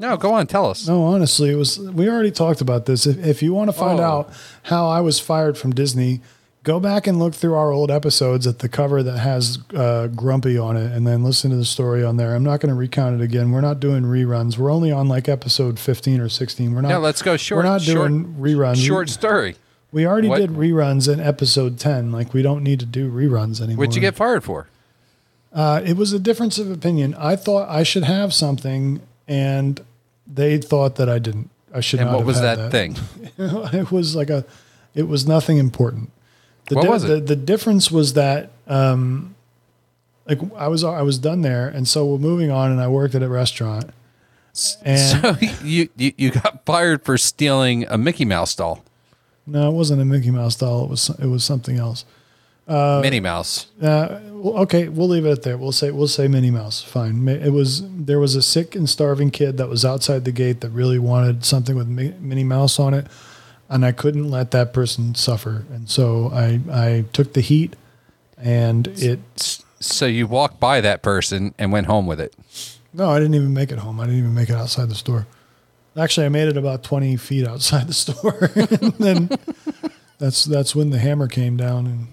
[0.01, 0.89] No, go on, tell us.
[0.89, 1.79] No, honestly, it was.
[1.79, 3.07] We already talked about this.
[3.07, 4.05] If, if you want to find Oh.
[4.05, 4.33] out
[4.65, 6.23] how I was fired from Disney,
[6.65, 10.57] go back and look through our old episodes at the cover that has uh, Grumpy
[10.57, 12.35] on it, and then listen to the story on there.
[12.35, 13.51] I'm not going to recount it again.
[13.53, 14.57] We're not doing reruns.
[14.57, 16.75] We're only on like episode 15 or 16.
[16.75, 16.89] We're not.
[16.89, 17.59] Yeah, let's go short.
[17.65, 18.85] We're not short, doing reruns.
[18.85, 19.57] Short story.
[19.93, 22.11] We already What- did reruns in episode 10.
[22.11, 23.81] Like we don't need to do reruns anymore.
[23.85, 24.67] What'd you get fired for?
[25.53, 27.15] Uh, it was a difference of opinion.
[27.19, 29.81] I thought I should have something, and
[30.33, 31.51] they thought that I didn't.
[31.73, 32.97] I should And what have was had that, thing?
[33.39, 34.45] it was like a,
[34.95, 36.11] it was nothing important.
[36.69, 37.09] The What was it?
[37.09, 39.35] The, the difference was that, um,
[40.27, 43.15] like I was I was done there, and so we're moving on, and I worked
[43.15, 43.91] at a restaurant,
[44.85, 48.85] and So you, you you got fired for stealing a Mickey Mouse doll,
[49.47, 50.85] no, it wasn't a Mickey Mouse doll.
[50.85, 52.05] It was it was something else.
[52.71, 53.67] Minnie Mouse.
[53.83, 55.57] Uh, okay, we'll leave it at there.
[55.57, 56.83] We'll say we'll say Minnie Mouse.
[56.83, 57.27] Fine.
[57.29, 60.71] It was there was a sick and starving kid that was outside the gate that
[60.71, 63.07] really wanted something with Mi- Minnie Mouse on it,
[63.69, 65.65] and I couldn't let that person suffer.
[65.73, 67.75] And so I I took the heat,
[68.39, 69.21] and it.
[69.81, 72.35] So you walked by that person and went home with it.
[72.93, 73.99] No, I didn't even make it home.
[73.99, 75.27] I didn't even make it outside the store.
[75.97, 79.31] Actually, I made it about twenty feet outside the store, and then
[80.19, 82.09] that's that's when the hammer came down and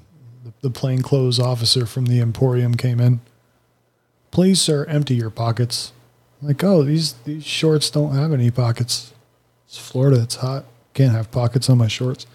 [0.62, 3.22] the, the plainclothes officer from the Emporium came in.
[4.32, 5.94] Please, sir, empty your pockets.
[6.42, 9.14] I'm like, oh, these these shorts don't have any pockets.
[9.68, 10.22] It's Florida.
[10.22, 10.66] It's hot.
[10.94, 12.26] Can't have pockets on my shorts.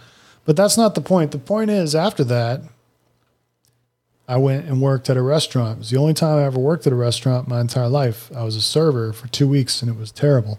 [0.44, 1.30] But that's not the point.
[1.30, 2.62] The point is, after that,
[4.28, 5.76] I went and worked at a restaurant.
[5.76, 8.30] It was the only time I ever worked at a restaurant my entire life.
[8.34, 10.58] I was a server for two weeks and it was terrible.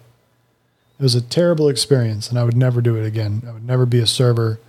[0.99, 3.43] It was a terrible experience and I would never do it again.
[3.47, 4.59] I would never be a server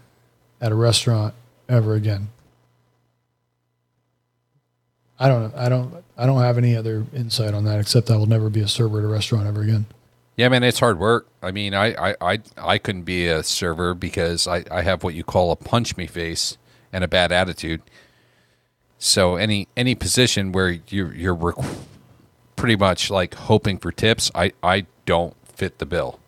[0.61, 1.35] at a restaurant
[1.69, 2.29] ever again.
[5.19, 8.27] I don't I don't I don't have any other insight on that except I will
[8.27, 9.87] never be a server at a restaurant ever again.
[10.37, 11.29] Yeah, man, it's hard work.
[11.43, 15.15] I mean, I I I, I couldn't be a server because I, I have what
[15.15, 16.59] you call a punch me face
[16.93, 17.83] and a bad attitude.
[18.99, 21.55] So any any position where you're you're
[22.57, 26.19] pretty much like hoping for tips, I I don't fit the bill.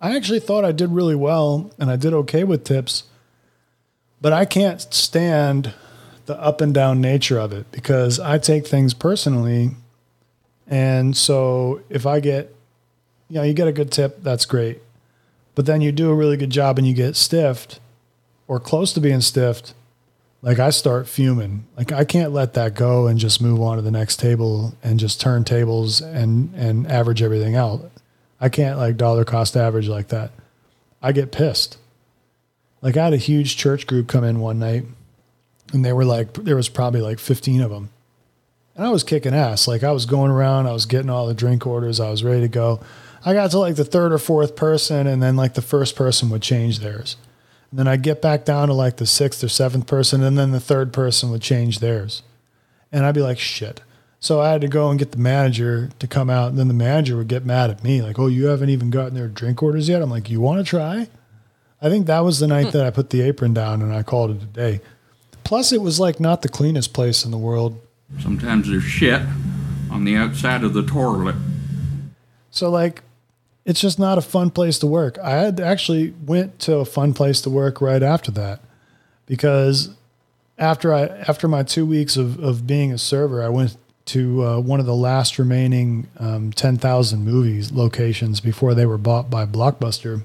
[0.00, 3.04] I actually thought I did really well and I did okay with tips,
[4.20, 5.74] but I can't stand
[6.26, 9.70] the up and down nature of it because I take things personally.
[10.66, 12.54] And so if I get,
[13.28, 14.80] you know, you get a good tip, that's great.
[15.54, 17.80] But then you do a really good job and you get stiffed
[18.46, 19.74] or close to being stiffed.
[20.40, 21.66] Like I start fuming.
[21.76, 24.98] Like I can't let that go and just move on to the next table and
[24.98, 27.90] just turn tables and, and average everything out.
[28.40, 30.32] I can't like dollar cost average like that.
[31.00, 31.78] I get pissed.
[32.80, 34.84] Like I had a huge church group come in one night
[35.72, 37.90] and they were like, there was probably like 15 of them.
[38.76, 39.68] And I was kicking ass.
[39.68, 42.42] Like I was going around, I was getting all the drink orders, I was ready
[42.42, 42.80] to go.
[43.24, 46.28] I got to like the third or fourth person, and then like the first person
[46.30, 47.16] would change theirs.
[47.70, 50.50] And then I'd get back down to like the sixth or seventh person, and then
[50.50, 52.22] the third person would change theirs.
[52.90, 53.80] And I'd be like, shit.
[54.18, 56.74] So I had to go and get the manager to come out, and then the
[56.74, 59.88] manager would get mad at me, like, oh, you haven't even gotten their drink orders
[59.88, 60.02] yet?
[60.02, 61.08] I'm like, you want to try?
[61.80, 62.70] I think that was the night hmm.
[62.70, 64.80] that I put the apron down and I called it a day.
[65.52, 67.78] Plus, it was like not the cleanest place in the world.
[68.20, 69.20] Sometimes there's shit
[69.90, 71.34] on the outside of the toilet.
[72.50, 73.02] So like
[73.66, 75.18] it's just not a fun place to work.
[75.18, 78.60] I had actually went to a fun place to work right after that
[79.26, 79.90] because
[80.56, 84.58] after I after my two weeks of, of being a server, I went to uh,
[84.58, 89.44] one of the last remaining um, ten thousand movies locations before they were bought by
[89.44, 90.24] Blockbuster.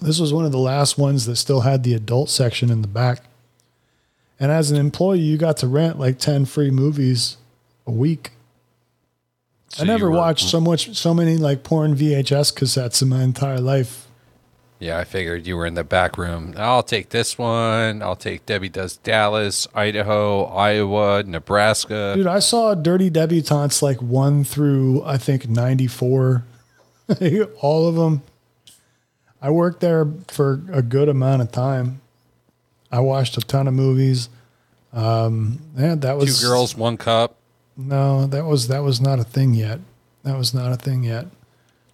[0.00, 2.86] This was one of the last ones that still had the adult section in the
[2.86, 3.24] back.
[4.40, 7.36] And as an employee, you got to rent like ten free movies
[7.86, 8.32] a week.
[9.68, 13.22] So I never were- watched so much, so many like porn VHS cassettes in my
[13.22, 14.06] entire life.
[14.80, 16.54] Yeah, I figured you were in the back room.
[16.56, 18.00] I'll take this one.
[18.00, 22.12] I'll take Debbie Does Dallas, Idaho, Iowa, Nebraska.
[22.14, 26.44] Dude, I saw Dirty Debutantes like one through I think ninety four,
[27.60, 28.22] all of them.
[29.42, 32.00] I worked there for a good amount of time.
[32.90, 34.28] I watched a ton of movies.
[34.92, 37.36] Um, yeah, that was Two girls, one cup.
[37.76, 39.80] No, that was that was not a thing yet.
[40.24, 41.26] That was not a thing yet.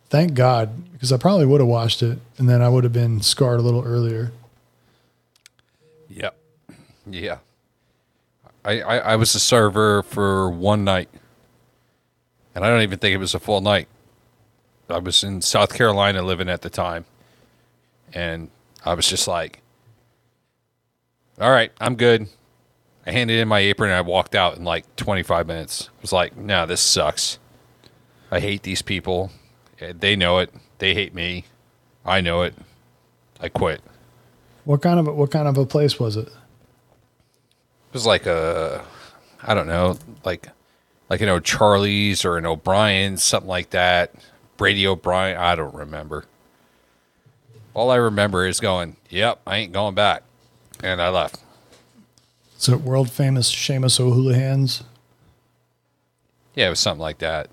[0.08, 3.20] Thank God, because I probably would have watched it, and then I would have been
[3.20, 4.32] scarred a little earlier.
[6.08, 6.36] Yep.
[7.06, 7.38] Yeah.
[8.64, 11.08] I, I, I was a server for one night.
[12.54, 13.88] And I don't even think it was a full night.
[14.88, 17.04] I was in South Carolina living at the time.
[18.12, 18.48] And
[18.84, 19.60] I was just like,
[21.40, 22.28] all right, I'm good.
[23.06, 25.90] I handed in my apron and I walked out in like 25 minutes.
[25.98, 27.38] I was like, no, this sucks.
[28.30, 29.30] I hate these people.
[29.80, 30.52] Eh, They know it.
[30.78, 31.44] They hate me.
[32.04, 32.54] I know it.
[33.40, 33.82] I quit.
[34.64, 36.28] What kind of a, what kind of a place was it?
[36.28, 36.32] It
[37.92, 38.84] was like a,
[39.42, 40.48] I don't know, like,
[41.10, 44.12] like an O'Charlie's or an O'Brien's, something like that.
[44.56, 45.36] Brady O'Brien.
[45.36, 46.24] I don't remember.
[47.74, 50.22] All I remember is going, "Yep, I ain't going back,"
[50.84, 51.38] and I left.
[52.58, 54.84] Is it world famous Seamus O'Houlihan's?
[56.54, 57.48] Yeah, it was something like that.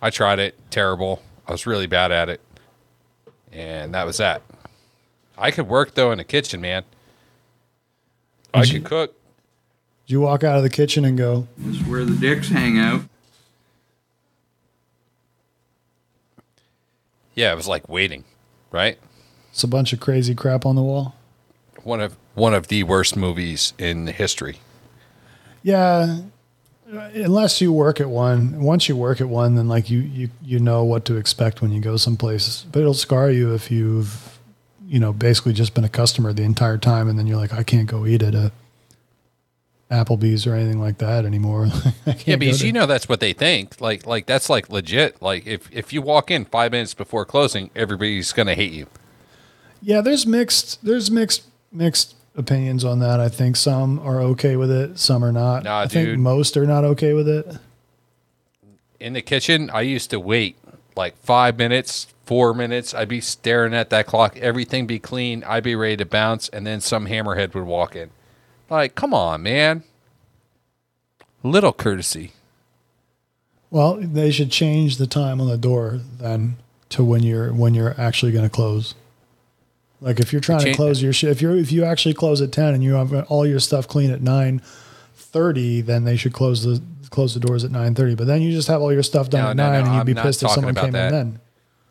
[0.00, 0.58] I tried it.
[0.70, 1.22] Terrible.
[1.46, 2.40] I was really bad at it.
[3.52, 4.42] And that was that.
[5.36, 6.84] I could work though in the kitchen, man.
[8.54, 9.14] I Did you- could cook.
[10.06, 12.78] Did you walk out of the kitchen and go, This is where the dicks hang
[12.78, 13.02] out.
[17.34, 18.24] Yeah, it was like waiting,
[18.70, 18.98] right?
[19.50, 21.14] it's a bunch of crazy crap on the wall?
[21.84, 24.58] One of one of the worst movies in history.
[25.62, 26.18] Yeah,
[26.86, 28.60] unless you work at one.
[28.62, 31.72] Once you work at one, then like you you you know what to expect when
[31.72, 32.64] you go someplace.
[32.70, 34.38] But it'll scar you if you've
[34.86, 37.62] you know basically just been a customer the entire time, and then you're like, I
[37.62, 38.52] can't go eat at a
[39.90, 41.68] Applebee's or anything like that anymore.
[42.26, 43.80] Yeah, because to- you know that's what they think.
[43.80, 45.20] Like like that's like legit.
[45.22, 48.86] Like if if you walk in five minutes before closing, everybody's gonna hate you.
[49.80, 51.42] Yeah, there's mixed there's mixed
[51.72, 53.20] mixed opinions on that.
[53.20, 55.64] I think some are okay with it, some are not.
[55.64, 57.46] Nah, I think most are not okay with it.
[59.00, 60.56] in the kitchen, I used to wait
[60.96, 62.94] like five minutes, four minutes.
[62.94, 64.36] I'd be staring at that clock.
[64.36, 65.44] Everything be clean.
[65.44, 68.10] I'd be ready to bounce, and then some hammerhead would walk in.
[68.70, 69.84] Like, come on, man.
[71.42, 72.32] Little courtesy.
[73.70, 76.56] Well, they should change the time on the door then
[76.90, 78.94] to when you're when you're actually going to close.
[80.02, 82.50] Like if you're trying to close your shit, if you're if you actually close at
[82.52, 84.60] ten and you have all your stuff clean at nine
[85.14, 88.14] thirty, then they should close the close the doors at nine thirty.
[88.14, 89.94] But then you just have all your stuff done No, at no, nine, no, and
[89.94, 91.06] you'd I'm be pissed if someone came that.
[91.06, 91.40] in then.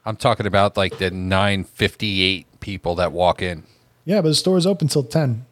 [0.06, 3.64] I'm talking about like the 958 people that walk in.
[4.04, 5.46] Yeah, but the store's open till ten.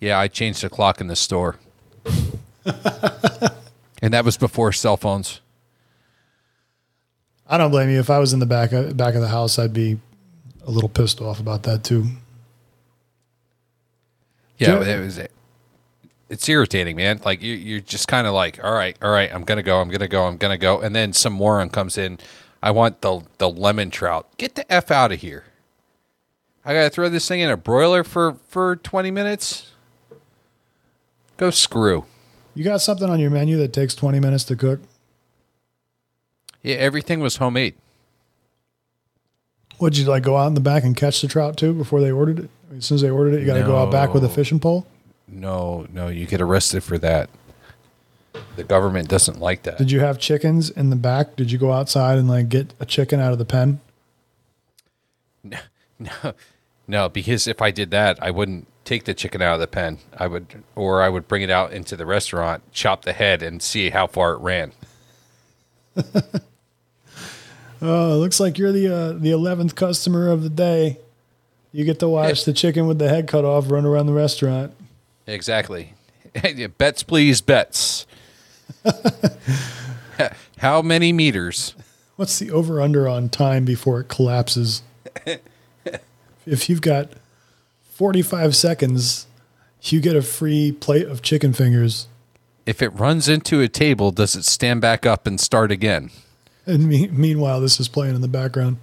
[0.00, 1.56] Yeah, I changed the clock in the store.
[4.02, 5.40] and that was before cell phones.
[7.46, 8.00] I don't blame you.
[8.00, 9.98] If I was in the back of, back of the house, I'd be
[10.66, 12.06] a little pissed off about that too.
[14.58, 14.96] Yeah, Yeah.
[14.96, 15.20] it was.
[16.28, 17.20] It's irritating, man.
[17.24, 19.90] Like you, you're just kind of like, all right, all right, I'm gonna go, I'm
[19.90, 22.18] gonna go, I'm gonna go, and then some moron comes in.
[22.62, 24.28] I want the the lemon trout.
[24.38, 25.44] Get the f out of here.
[26.64, 29.72] I gotta throw this thing in a broiler for for 20 minutes.
[31.36, 32.06] Go screw.
[32.54, 34.80] You got something on your menu that takes twenty minutes to cook?
[36.62, 37.74] Yeah, everything was homemade.
[39.80, 42.10] Would you like go out in the back and catch the trout too before they
[42.12, 42.50] ordered it?
[42.76, 44.32] As soon as they ordered it, you got to go out back with a No.
[44.32, 44.86] fishing pole.
[45.28, 47.28] No, no, you get arrested for that.
[48.56, 49.78] The government doesn't like that.
[49.78, 51.36] Did you have chickens in the back?
[51.36, 53.80] Did you go outside and like get a chicken out of the pen?
[55.98, 56.32] No,
[56.88, 59.98] no, because if I did that, I wouldn't take the chicken out of the pen.
[60.16, 63.62] I would, or I would bring it out into the restaurant, chop the head, and
[63.62, 64.72] see how far it ran.
[67.84, 70.98] Oh, it looks like you're the uh, the eleventh customer of the day.
[71.72, 74.72] You get to watch the chicken with the head cut off run around the restaurant.
[75.26, 75.94] Exactly.
[76.78, 78.06] bets, please, bets.
[80.58, 81.74] how many meters?
[82.16, 84.82] What's the over under on time before it collapses?
[86.46, 87.10] if you've got
[87.94, 89.26] 45 seconds,
[89.82, 92.06] you get a free plate of chicken fingers.
[92.64, 96.10] If it runs into a table, does it stand back up and start again?
[96.66, 98.78] And me- meanwhile, this is playing in the background.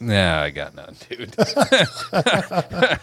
[0.00, 1.34] Nah, I got none, dude.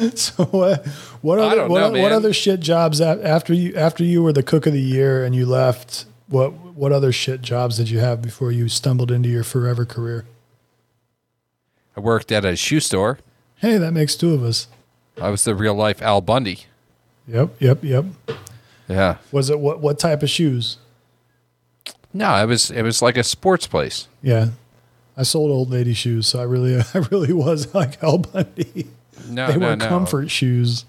[0.14, 0.86] So what?
[1.20, 2.12] What I other don't what, know, what man.
[2.12, 5.34] other shit jobs a- after you after you were the cook of the year and
[5.34, 6.06] you left?
[6.28, 10.24] What what other shit jobs did you have before you stumbled into your forever career?
[11.96, 13.18] I worked at a shoe store.
[13.56, 14.68] Hey, that makes two of us.
[15.20, 16.60] I was the real life Al Bundy.
[17.26, 18.04] Yep, yep, yep.
[18.88, 19.18] Yeah.
[19.30, 20.78] Was it what what type of shoes?
[22.12, 24.08] No, it was it was like a sports place.
[24.22, 24.48] Yeah,
[25.16, 28.88] I sold old lady shoes, so I really I really was like Al Bundy.
[29.28, 29.88] No, they no, were no.
[29.88, 30.86] comfort shoes.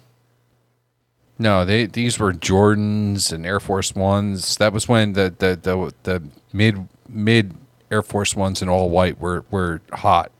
[1.37, 4.57] No, they these were Jordans and Air Force Ones.
[4.57, 6.23] That was when the the the, the
[6.53, 7.55] mid mid
[7.91, 10.31] Air Force Ones in all white were were hot.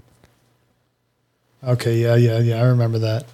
[1.64, 2.62] Okay, yeah, yeah, yeah.
[2.62, 3.26] I remember that.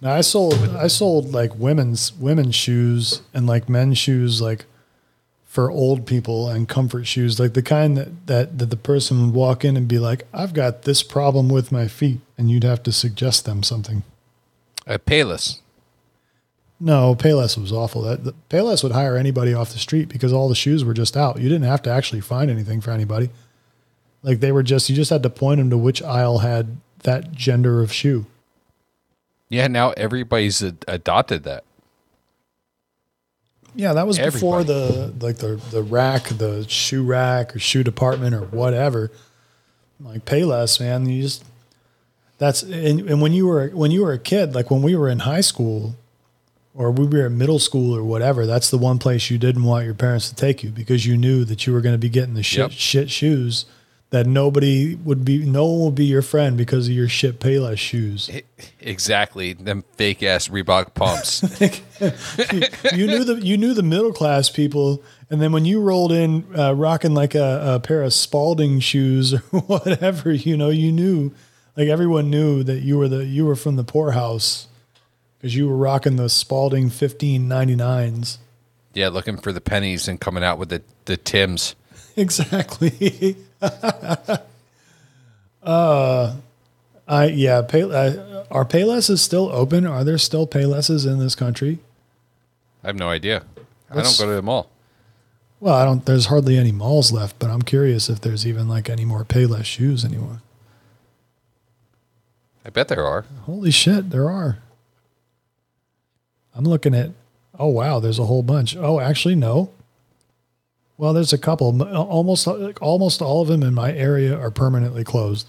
[0.00, 4.64] Now I sold I sold like women's women's shoes and like men's shoes like
[5.48, 9.34] for old people and comfort shoes, like the kind that, that, that the person would
[9.34, 12.20] walk in and be like, I've got this problem with my feet.
[12.36, 14.02] And you'd have to suggest them something.
[14.86, 15.60] Uh, Payless.
[16.78, 18.02] No, Payless was awful.
[18.02, 21.16] That the, Payless would hire anybody off the street because all the shoes were just
[21.16, 21.40] out.
[21.40, 23.30] You didn't have to actually find anything for anybody.
[24.22, 27.32] Like they were just, you just had to point them to which aisle had that
[27.32, 28.26] gender of shoe.
[29.48, 31.64] Yeah, now everybody's ad- adopted that.
[33.74, 38.34] Yeah, that was before the like the the rack, the shoe rack or shoe department
[38.34, 39.10] or whatever.
[40.00, 41.44] Like Payless, man, you just
[42.38, 45.08] that's and, and when you were when you were a kid, like when we were
[45.08, 45.96] in high school
[46.74, 49.84] or we were in middle school or whatever, that's the one place you didn't want
[49.84, 52.34] your parents to take you because you knew that you were going to be getting
[52.34, 52.70] the shit Yep.
[52.72, 53.64] shit shoes
[54.10, 57.78] that nobody would be no one would be your friend because of your shit Payless
[57.78, 58.30] shoes.
[58.80, 59.52] Exactly.
[59.52, 61.42] Them fake ass Reebok pumps.
[62.96, 66.46] you knew the you knew the middle class people, and then when you rolled in
[66.58, 71.32] uh, rocking like a, a pair of Spalding shoes or whatever, you know, you knew
[71.76, 74.68] like everyone knew that you were the you were from the poorhouse
[75.36, 78.38] because you were rocking the Spalding fifteen ninety nines.
[78.94, 81.74] yeah, looking for the pennies and coming out with the, the Tims.
[82.22, 83.36] Exactly.
[85.62, 86.34] uh,
[87.06, 87.62] I yeah.
[87.62, 89.86] Pay, uh, are Paylesses still open?
[89.86, 91.78] Are there still Paylesses in this country?
[92.82, 93.44] I have no idea.
[93.88, 94.68] I don't go to the mall.
[95.60, 96.04] Well, I don't.
[96.04, 99.66] There's hardly any malls left, but I'm curious if there's even like any more Payless
[99.66, 100.42] shoes anymore.
[102.64, 103.26] I bet there are.
[103.42, 104.58] Holy shit, there are.
[106.52, 107.10] I'm looking at.
[107.56, 108.76] Oh wow, there's a whole bunch.
[108.76, 109.70] Oh, actually, no.
[110.98, 111.80] Well, there's a couple.
[111.82, 115.48] Almost, like, almost all of them in my area are permanently closed.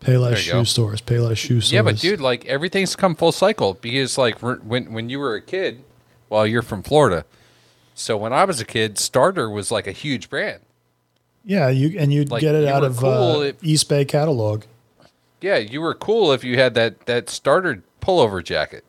[0.00, 0.64] Payless shoe go.
[0.64, 1.00] stores.
[1.00, 1.72] Payless shoe stores.
[1.72, 5.42] Yeah, but dude, like everything's come full cycle because like when when you were a
[5.42, 5.82] kid,
[6.28, 7.24] well, you're from Florida.
[7.96, 10.60] So when I was a kid, Starter was like a huge brand.
[11.44, 14.62] Yeah, you and you'd Like, get it you out of cool uh, if- Eastbay catalog.
[15.40, 18.84] Yeah, you were cool if you had that that Starter pullover jacket,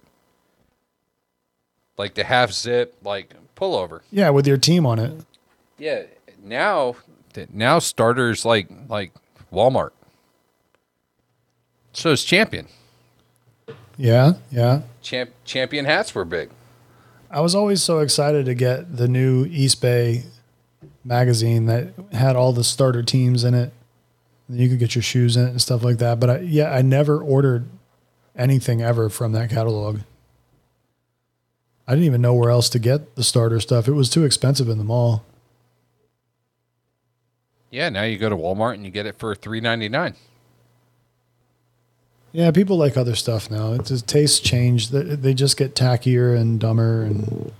[1.97, 4.01] like the half zip like pullover.
[4.11, 5.13] Yeah, with your team on it.
[5.79, 6.03] Yeah,
[6.43, 6.95] now
[7.51, 9.13] now Starter's like like
[9.51, 9.91] Walmart.
[11.93, 12.67] So is Champion.
[13.97, 14.83] Yeah, yeah.
[15.01, 16.49] Champ, champion hats were big.
[17.29, 20.23] I was always so excited to get the new Eastbay
[21.03, 23.73] magazine that had all the starter teams in it.
[24.47, 26.19] You could get your shoes in it and stuff like that.
[26.19, 27.67] But I, yeah, I never ordered
[28.35, 29.99] anything ever from that catalog.
[31.85, 33.87] I didn't even know where else to get the starter stuff.
[33.87, 35.25] It was too expensive in the mall.
[37.71, 40.15] Yeah, now you go to Walmart and you get it for three ninety nine.
[42.31, 43.73] Yeah, people like other stuff now.
[43.73, 44.89] It's just tastes change.
[44.89, 47.01] They, just get tackier and dumber.
[47.01, 47.51] And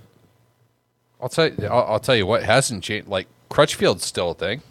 [1.20, 3.08] I'll tell you, I'll, I'll tell you what hasn't changed.
[3.08, 4.62] Like Crutchfield's still a thing.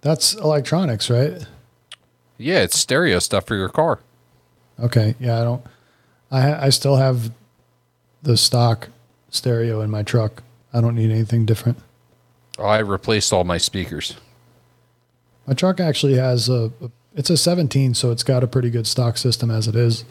[0.00, 1.46] that's electronics, right?
[2.38, 4.00] Yeah, it's stereo stuff for your car.
[4.80, 5.14] Okay.
[5.20, 5.64] Yeah, I don't.
[6.32, 7.30] I I still have
[8.22, 8.88] the stock
[9.30, 10.42] stereo in my truck.
[10.72, 11.78] I don't need anything different.
[12.58, 14.16] I replaced all my speakers.
[15.46, 16.72] My truck actually has a.
[16.80, 20.06] a it's a 17, so it's got a pretty good stock system as it is.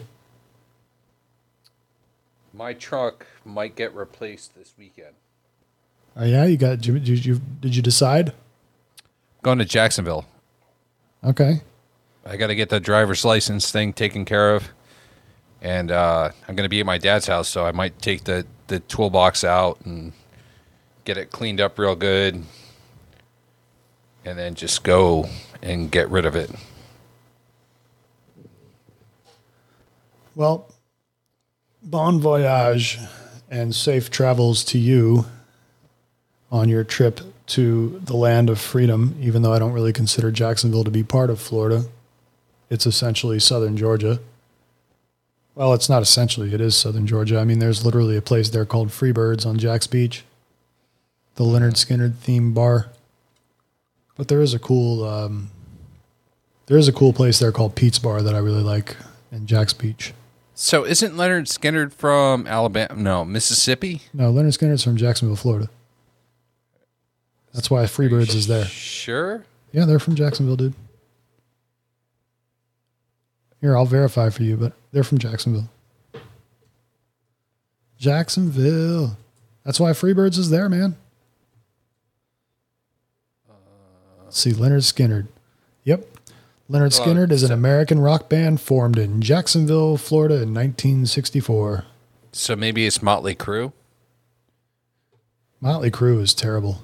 [2.52, 5.14] My truck might get replaced this weekend.
[6.16, 6.80] Oh yeah, you got.
[6.80, 8.32] Did you, did you did you decide?
[9.42, 10.26] Going to Jacksonville.
[11.24, 11.62] Okay.
[12.24, 14.68] I got to get the driver's license thing taken care of,
[15.60, 18.46] and uh, I'm going to be at my dad's house, so I might take the
[18.68, 20.12] the toolbox out and
[21.04, 22.42] get it cleaned up real good,
[24.24, 25.28] and then just go
[25.62, 26.50] and get rid of it.
[30.34, 30.72] Well,
[31.82, 32.98] bon voyage
[33.50, 35.26] and safe travels to you
[36.50, 40.84] on your trip to the land of freedom, even though I don't really consider Jacksonville
[40.84, 41.84] to be part of Florida.
[42.70, 44.20] It's essentially southern Georgia.
[45.54, 47.38] Well, it's not essentially, it is southern Georgia.
[47.38, 50.24] I mean, there's literally a place there called Freebirds on Jax Beach,
[51.36, 52.90] the Lynyrd Skynyrd theme bar.
[54.16, 55.50] But there is a cool, um,
[56.66, 58.96] there is a cool place there called Pete's Bar that I really like
[59.30, 60.12] in Jax Beach.
[60.54, 62.94] So, isn't Lynyrd Skynyrd from Alabama?
[62.94, 64.02] No, Mississippi.
[64.12, 65.70] No, Lynyrd Skynyrd's from Jacksonville, Florida.
[67.54, 68.66] That's why Freebirds is there.
[68.66, 69.44] Sure.
[69.72, 70.74] Yeah, they're from Jacksonville, dude.
[73.60, 75.70] Here, I'll verify for you, but they're from Jacksonville.
[77.98, 79.16] Jacksonville.
[79.64, 80.96] That's why Freebirds is there, man.
[84.32, 85.26] Let's see, Lynyrd Skynyrd.
[85.84, 86.06] Yep.
[86.70, 91.84] Lynyrd Skynyrd is an American rock band formed in Jacksonville, Florida in 1964.
[92.32, 93.74] So maybe it's Motley Crue.
[95.60, 96.80] Motley Crue is terrible.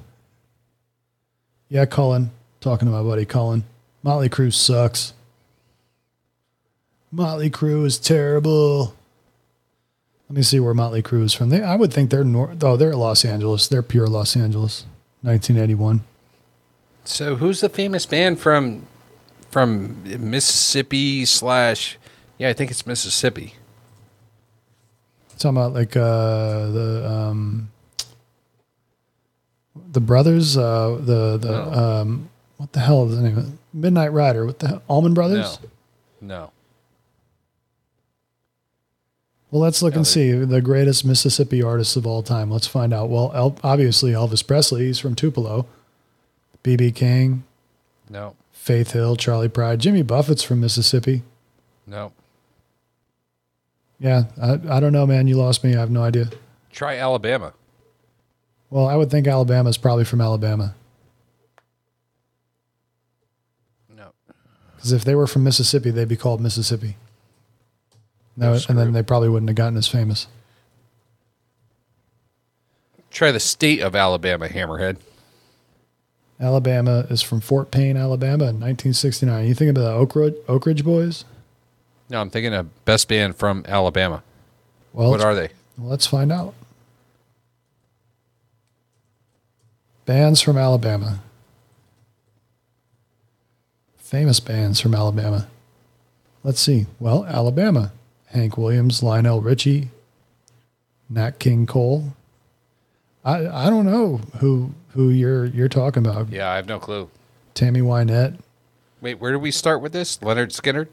[1.71, 2.33] Yeah, Colin.
[2.61, 3.65] Talking to my buddy Colin.
[4.03, 5.15] Motley Crue sucks.
[7.11, 8.95] Motley Crue is terrible.
[10.29, 11.49] Let me see where Motley Crue is from.
[11.49, 12.63] They, I would think they're north.
[12.63, 13.69] Oh, they're Los Angeles.
[13.69, 14.85] They're pure Los Angeles.
[15.23, 16.03] 1981.
[17.09, 18.87] So who's the famous band from
[19.51, 21.99] from Mississippi slash?
[22.37, 23.55] Yeah, I think it's Mississippi.
[25.39, 27.71] Talking about like uh, the um,
[29.91, 30.57] the brothers.
[30.59, 31.73] Uh, the the No.
[31.73, 32.29] um,
[32.59, 33.59] what the hell is the name?
[33.73, 34.45] Midnight Rider.
[34.45, 34.83] What the hell?
[34.89, 35.59] Allman Brothers.
[36.21, 36.51] No, no.
[39.51, 42.51] Well, let's look No, and see the greatest Mississippi artists of all time.
[42.51, 43.09] Let's find out.
[43.09, 44.85] Well, El- obviously Elvis Presley.
[44.87, 45.65] He's from Tupelo.
[46.63, 46.93] B.B.
[46.93, 47.45] King,
[48.11, 51.23] No, Faith Hill, Charley Pride, Jimmy Buffett's from Mississippi.
[51.87, 52.13] no.
[54.01, 55.27] Yeah, I, I don't know, man.
[55.27, 55.75] You lost me.
[55.75, 56.29] I have no idea.
[56.71, 57.53] Try Alabama.
[58.71, 60.77] Well, I would think Alabama's probably from Alabama.
[63.93, 64.11] No.
[64.77, 66.97] Because if they were from Mississippi, they'd be called Mississippi.
[68.37, 68.95] No, They're and then screwed.
[68.95, 70.29] they probably wouldn't have gotten as famous.
[73.11, 74.99] Try the state of Alabama, Hammerhead.
[76.41, 79.47] Alabama is from Fort Payne, Alabama in 1969.
[79.47, 81.25] You think about the Oak Ridge, Oak Ridge Boys?
[82.11, 84.23] No, I'm thinking of best band from Alabama.
[84.93, 85.51] Well, what are they?
[85.77, 86.55] let's find out.
[90.07, 91.21] Bands from Alabama.
[93.97, 95.49] Famous bands from Alabama.
[96.43, 96.87] Let's see.
[96.99, 97.93] Well, Alabama.
[98.29, 99.89] Hank Williams, Lionel Richie,
[101.09, 102.15] Nat King Cole.
[103.25, 106.31] I I don't know who who you're you're talking about.
[106.31, 107.11] Yeah, I have no clue.
[107.55, 108.39] Tammy Wynette.
[109.01, 110.19] Wait, where do we start with this?
[110.19, 110.89] Lynyrd Skynyrd?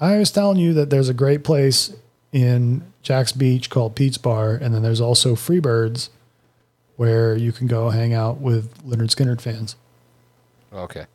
[0.00, 1.94] I was telling you that there's a great place
[2.32, 6.10] in Jax Beach called Pete's Bar, and then there's also Freebirds,
[6.96, 9.76] where you can go hang out with Lynyrd Skynyrd fans.
[10.72, 11.06] Okay.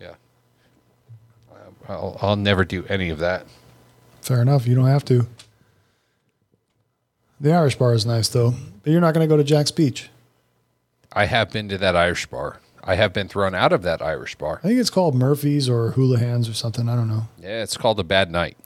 [0.00, 0.14] Yeah.
[1.52, 1.54] Uh,
[1.88, 3.46] I'll, I'll never do any of that.
[4.20, 4.66] Fair enough.
[4.66, 5.26] You don't have to.
[7.40, 8.54] The Irish Bar is nice though,
[8.84, 10.10] but you're not going to go to Jax Beach.
[11.12, 12.60] I have been to that Irish bar.
[12.84, 14.60] I have been thrown out of that Irish bar.
[14.62, 16.88] I think it's called Murphy's or Houlihan's or something.
[16.88, 17.28] I don't know.
[17.40, 18.58] Yeah, it's called a bad night.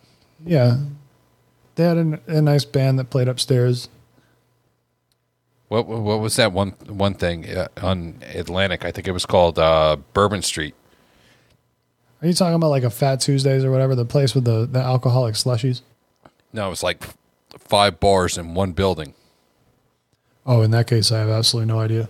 [0.45, 0.79] Yeah,
[1.77, 3.89] they had a, a nice band that played upstairs.
[5.69, 8.85] What what was that one one thing uh, on Atlantic?
[8.85, 10.75] I think it was called uh, Bourbon Street.
[12.21, 13.95] Are you talking about like a Fat Tuesdays or whatever?
[13.95, 15.83] The place with the, the alcoholic slushies?
[16.53, 17.05] No, it was like
[17.57, 19.15] five bars in one building.
[20.49, 22.09] Oh, in that case, I have absolutely no idea.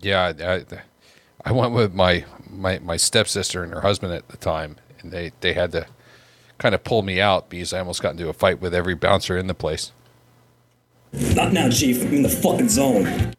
[0.00, 0.64] Yeah, I, I,
[1.44, 5.30] I went with my, my my stepsister and her husband at the time, and they
[5.40, 5.86] they had to
[6.58, 9.38] kind of pull me out because I almost got into a fight with every bouncer
[9.38, 9.92] in the place.
[11.12, 12.02] Not now, Chief.
[12.02, 13.34] I'm in the fucking zone.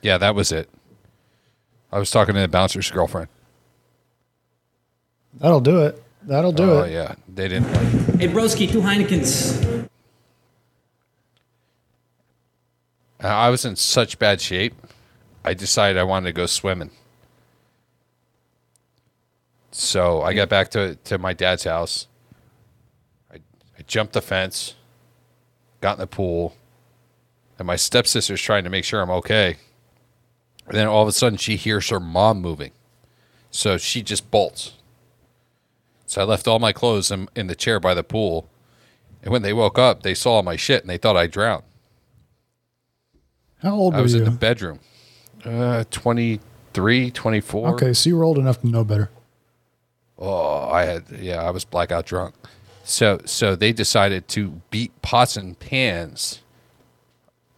[0.00, 0.70] Yeah, that was it.
[1.92, 3.28] I was talking to the bouncer's girlfriend.
[5.34, 6.02] That'll do it.
[6.26, 6.92] That'll do oh it.
[6.92, 8.20] yeah, they didn't like.
[8.20, 9.88] Hey, broski, two Heinekens.
[13.20, 14.74] I was in such bad shape.
[15.44, 16.90] I decided I wanted to go swimming.
[19.70, 22.08] So I got back to to my dad's house.
[23.32, 23.36] I
[23.78, 24.74] I jumped the fence,
[25.80, 26.56] got in the pool,
[27.58, 29.56] and my stepsister's trying to make sure I'm okay.
[30.66, 32.72] And then all of a sudden she hears her mom moving.
[33.52, 34.75] So she just bolts.
[36.06, 38.48] So I left all my clothes in, in the chair by the pool.
[39.22, 41.64] And when they woke up, they saw my shit and they thought I drowned.
[43.62, 43.98] How old were you?
[43.98, 44.20] I were was you?
[44.20, 44.78] in the bedroom.
[45.44, 47.68] Uh, 23, 24.
[47.70, 49.10] okay, so you were old enough to know better.
[50.18, 52.34] Oh, I had yeah, I was blackout drunk.
[52.84, 56.40] So so they decided to beat pots and pans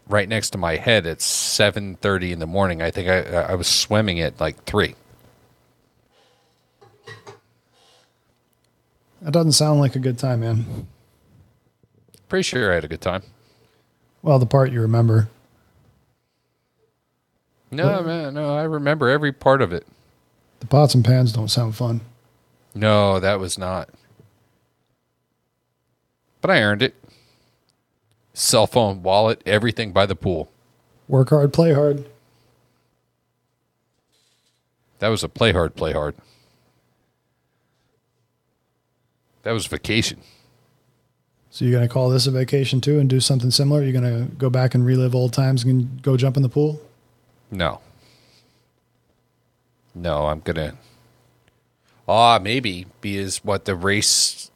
[0.08, 2.82] right next to my head at 7:30 in the morning.
[2.82, 4.94] I think I I was swimming at like 3.
[9.22, 10.86] That doesn't sound like a good time, man.
[12.28, 13.22] Pretty sure I had a good time.
[14.22, 15.28] Well, the part you remember.
[17.70, 19.86] No, man, no, I remember every part of it.
[20.60, 22.00] The pots and pans don't sound fun.
[22.74, 23.90] No, that was not.
[26.40, 26.94] But I earned it.
[28.32, 30.50] Cell phone, wallet, everything by the pool.
[31.08, 32.06] Work hard, play hard.
[35.00, 36.14] That was a play hard, play hard.
[39.48, 40.20] That was vacation.
[41.48, 43.82] So you're gonna call this a vacation too and do something similar?
[43.82, 46.82] You're gonna go back and relive old times and go jump in the pool?
[47.50, 47.80] No.
[49.94, 50.74] No, I'm gonna.
[52.06, 54.50] Ah, maybe because what the race,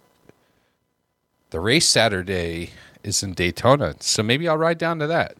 [1.48, 2.72] the race Saturday
[3.02, 5.38] is in Daytona, so maybe I'll ride down to that.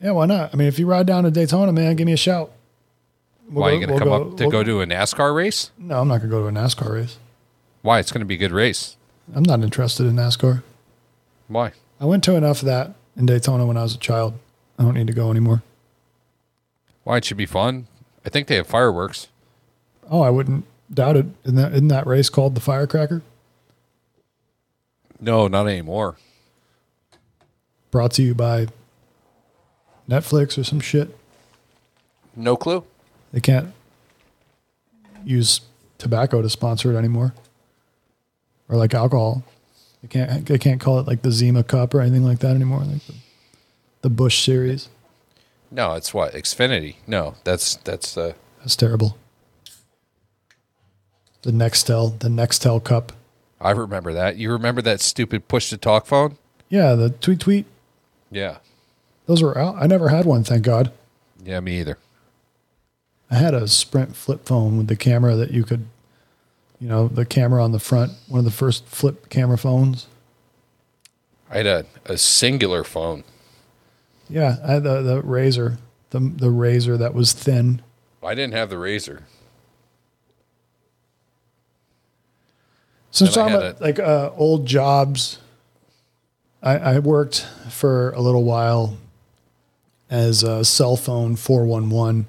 [0.00, 0.54] Yeah, why not?
[0.54, 2.52] I mean, if you ride down to Daytona, man, give me a shout.
[3.48, 4.80] We'll Why go- are you going to we'll come go- up to we'll- go to
[4.82, 5.70] a NASCAR race?
[5.78, 7.16] No, I'm not going to go to a NASCAR race.
[7.82, 7.98] Why?
[7.98, 8.96] It's going to be a good race.
[9.34, 10.62] I'm not interested in NASCAR.
[11.48, 11.72] Why?
[12.00, 14.34] I went to enough of that in Daytona when I was a child.
[14.78, 15.62] I don't need to go anymore.
[17.04, 17.16] Why?
[17.18, 17.86] It should be fun.
[18.24, 19.28] I think they have fireworks.
[20.10, 21.26] Oh, I wouldn't doubt it.
[21.44, 23.22] Isn't that, isn't that race called the Firecracker?
[25.20, 26.16] No, not anymore.
[27.90, 28.66] Brought to you by
[30.08, 31.16] Netflix or some shit.
[32.36, 32.84] No clue.
[33.32, 33.72] They can't
[35.24, 35.60] use
[35.98, 37.34] tobacco to sponsor it anymore,
[38.68, 39.42] or like alcohol.
[40.02, 40.46] They can't.
[40.46, 42.80] They can't call it like the Zima Cup or anything like that anymore.
[42.80, 43.14] Like the,
[44.02, 44.88] the Busch series.
[45.70, 46.96] No, it's what Xfinity.
[47.06, 49.18] No, that's that's uh, That's terrible.
[51.42, 53.12] The Nextel, the Nextel Cup.
[53.60, 54.36] I remember that.
[54.36, 56.36] You remember that stupid push to talk phone?
[56.68, 57.66] Yeah, the tweet tweet.
[58.30, 58.58] Yeah.
[59.26, 59.76] Those were out.
[59.78, 60.92] I never had one, thank God.
[61.44, 61.98] Yeah, me either.
[63.30, 65.86] I had a Sprint flip phone with the camera that you could,
[66.80, 68.12] you know, the camera on the front.
[68.26, 70.06] One of the first flip camera phones.
[71.50, 73.24] I had a, a Cingular phone.
[74.30, 75.78] Yeah, I had the the RAZR,
[76.10, 77.82] the the RAZR that was thin.
[78.22, 79.22] I didn't have the RAZR.
[83.10, 85.38] So And I talking had about a- like uh, old jobs.
[86.62, 88.96] I, I worked for a little while
[90.10, 92.26] as a cell phone four one one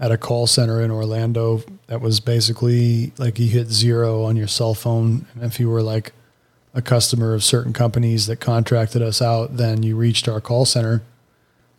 [0.00, 1.62] at a call center in Orlando.
[1.86, 5.82] That was basically like you hit zero on your cell phone, and if you were
[5.82, 6.12] like
[6.74, 11.02] a customer of certain companies that contracted us out, then you reached our call center,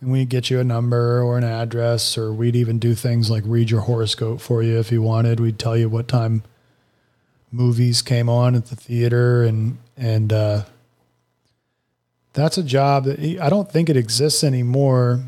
[0.00, 3.42] and we'd get you a number or an address, or we'd even do things like
[3.44, 5.40] read your horoscope for you if you wanted.
[5.40, 6.44] We'd tell you what time
[7.50, 10.62] movies came on at the theater and and uh,
[12.32, 15.22] that's a job that I don't think it exists anymore.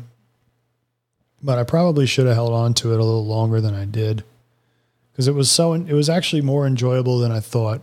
[1.41, 4.23] But I probably should have held on to it a little longer than I did
[5.11, 7.81] because it was so it was actually more enjoyable than I thought.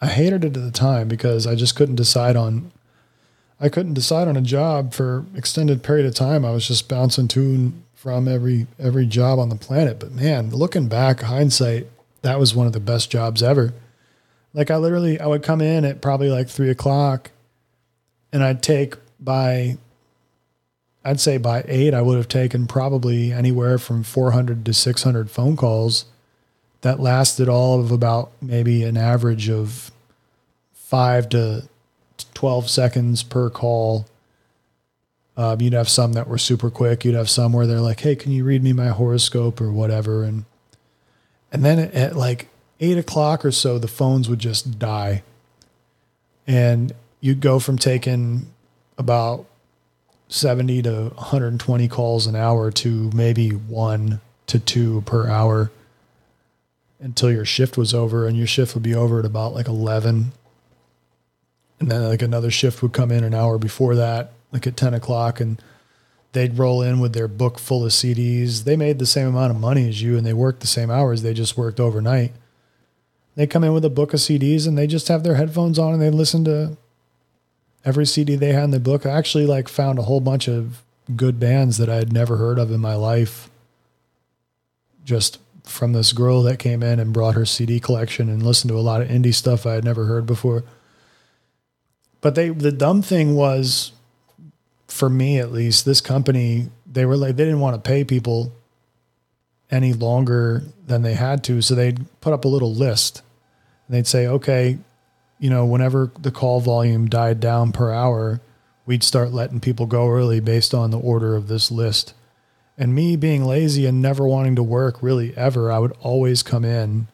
[0.00, 2.72] I hated it at the time because I just couldn't decide on
[3.60, 6.44] I couldn't decide on a job for extended period of time.
[6.44, 10.00] I was just bouncing to and from every every job on the planet.
[10.00, 11.86] But man, looking back, hindsight,
[12.22, 13.72] that was one of the best jobs ever.
[14.52, 17.30] Like I literally, I would come in at probably like three o'clock,
[18.32, 19.78] and I'd take by,
[21.04, 25.02] I'd say by eight, I would have taken probably anywhere from four hundred to six
[25.02, 26.04] hundred phone calls.
[26.82, 29.90] That lasted all of about maybe an average of
[30.72, 31.68] five to
[32.34, 34.06] twelve seconds per call.
[35.36, 37.04] Um, you'd have some that were super quick.
[37.04, 40.22] You'd have some where they're like, "Hey, can you read me my horoscope or whatever?"
[40.22, 40.44] And
[41.50, 42.48] and then at, at like
[42.80, 45.22] eight o'clock or so, the phones would just die.
[46.46, 48.52] And you'd go from taking
[48.98, 49.46] about
[50.32, 55.70] 70 to 120 calls an hour to maybe one to two per hour
[57.00, 58.26] until your shift was over.
[58.26, 60.32] And your shift would be over at about like 11.
[61.80, 64.94] And then like another shift would come in an hour before that, like at 10
[64.94, 65.38] o'clock.
[65.38, 65.60] And
[66.32, 68.64] they'd roll in with their book full of CDs.
[68.64, 71.22] They made the same amount of money as you and they worked the same hours.
[71.22, 72.32] They just worked overnight.
[73.34, 75.92] They come in with a book of CDs and they just have their headphones on
[75.92, 76.76] and they listen to
[77.84, 79.06] every CD they had in the book.
[79.06, 80.82] I actually like found a whole bunch of
[81.16, 83.50] good bands that I had never heard of in my life
[85.04, 88.78] just from this girl that came in and brought her CD collection and listened to
[88.78, 90.64] a lot of indie stuff I had never heard before.
[92.20, 93.92] But they the dumb thing was
[94.92, 98.52] for me at least, this company, they were like, they didn't want to pay people
[99.70, 101.62] any longer than they had to.
[101.62, 103.22] So they'd put up a little list
[103.86, 104.78] and they'd say, okay,
[105.42, 108.40] you know, whenever the call volume died down per hour,
[108.86, 112.14] we'd start letting people go early based on the order of this list.
[112.78, 116.64] And me being lazy and never wanting to work really ever, I would always come
[116.64, 117.08] in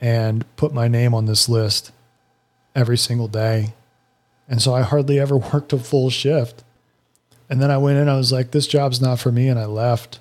[0.00, 1.90] and put my name on this list
[2.76, 3.74] every single day.
[4.48, 6.62] And so I hardly ever worked a full shift.
[7.50, 9.48] And then I went in, I was like, this job's not for me.
[9.48, 10.20] And I left.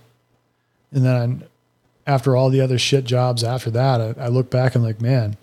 [0.91, 1.43] And then
[2.07, 5.37] after all the other shit jobs after that, I, I look back and like, man,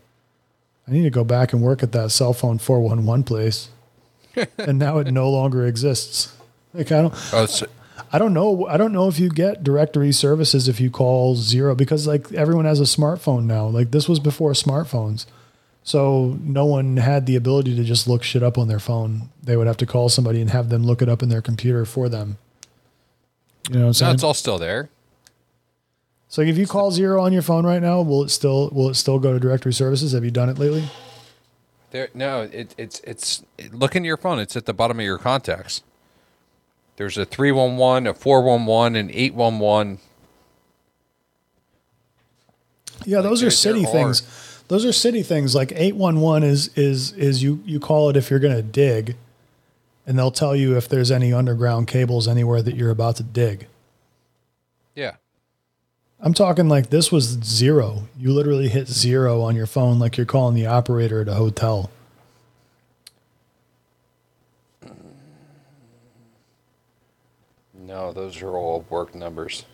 [0.93, 3.71] I need to go back and work at that cell phone 411 place.
[4.59, 6.37] and now it no longer exists.
[6.75, 7.67] Like I don't, Oh, so,
[8.13, 8.67] I don't know.
[8.67, 12.67] I don't know if you get directory services if you call zero because like everyone
[12.67, 13.69] has a smartphone now.
[13.69, 15.25] Like this was before smartphones.
[15.83, 19.31] So no one had the ability to just look shit up on their phone.
[19.43, 21.87] They would have to call somebody and have them look it up in their computer
[21.87, 22.37] for them.
[23.71, 24.15] You know what I'm no, saying?
[24.15, 24.91] it's all still there.
[26.33, 28.95] So if you call zero on your phone right now, will it still will it
[28.95, 30.13] still go to directory services?
[30.13, 30.85] Have you done it lately?
[31.91, 34.39] There, no, it, it's it's look in your phone.
[34.39, 35.83] It's at the bottom of your contacts.
[36.97, 39.99] There's a three one one, a four one one, and eight one one.
[43.05, 44.23] Yeah, those there- are city things.
[44.23, 45.55] are- Those are city things.
[45.55, 48.63] Like eight one one is is is you you call it if you're going to
[48.63, 49.17] dig,
[50.07, 53.67] and they'll tell you if there's any underground cables anywhere that you're about to dig.
[54.95, 55.17] Yeah,
[56.25, 58.05] I'm talking like this was zero.
[58.17, 61.91] You literally hit zero on your phone, like you're calling the operator at a hotel.
[67.93, 69.67] no, those are all work numbers.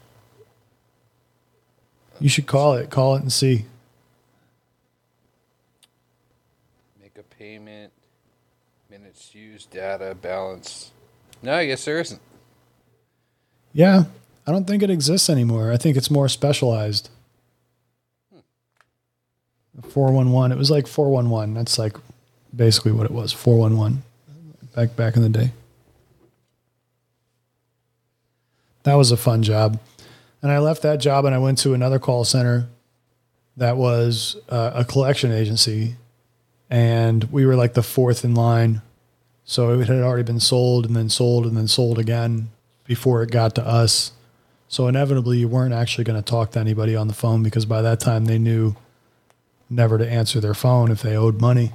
[2.18, 2.90] You should call it.
[2.90, 3.66] Call it and see.
[7.00, 7.92] Make a payment,
[8.90, 10.90] minutes used, data balance.
[11.42, 12.20] No, I guess there isn't.
[13.72, 14.04] Yeah,
[14.48, 15.70] I don't think it exists anymore.
[15.70, 17.10] I think it's more specialized.
[19.90, 20.52] 411.
[20.52, 21.52] It was like 411.
[21.52, 21.94] That's like
[22.56, 23.30] basically what it was.
[23.30, 24.02] 411
[24.74, 25.52] back back in the day.
[28.84, 29.78] That was a fun job.
[30.40, 32.68] And I left that job and I went to another call center
[33.58, 35.96] that was uh, a collection agency
[36.70, 38.80] and we were like the fourth in line.
[39.44, 42.48] So it had already been sold and then sold and then sold again
[42.86, 44.12] before it got to us.
[44.68, 47.82] So inevitably, you weren't actually going to talk to anybody on the phone because by
[47.82, 48.76] that time they knew
[49.70, 51.72] never to answer their phone if they owed money.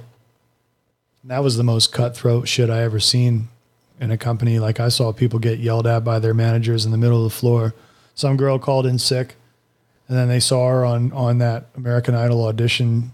[1.22, 3.48] And that was the most cutthroat shit I ever seen
[4.00, 4.58] in a company.
[4.58, 7.36] Like I saw people get yelled at by their managers in the middle of the
[7.36, 7.74] floor.
[8.14, 9.34] Some girl called in sick,
[10.08, 13.12] and then they saw her on on that American Idol audition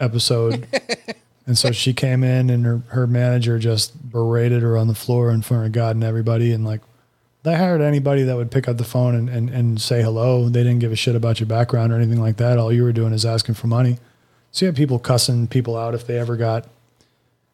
[0.00, 0.66] episode.
[1.48, 5.30] And so she came in and her, her manager just berated her on the floor
[5.30, 6.52] in front of God and everybody.
[6.52, 6.82] And like,
[7.42, 10.48] they hired anybody that would pick up the phone and, and, and say hello.
[10.48, 12.58] They didn't give a shit about your background or anything like that.
[12.58, 13.98] All you were doing is asking for money.
[14.50, 16.66] So you had people cussing people out if they ever got,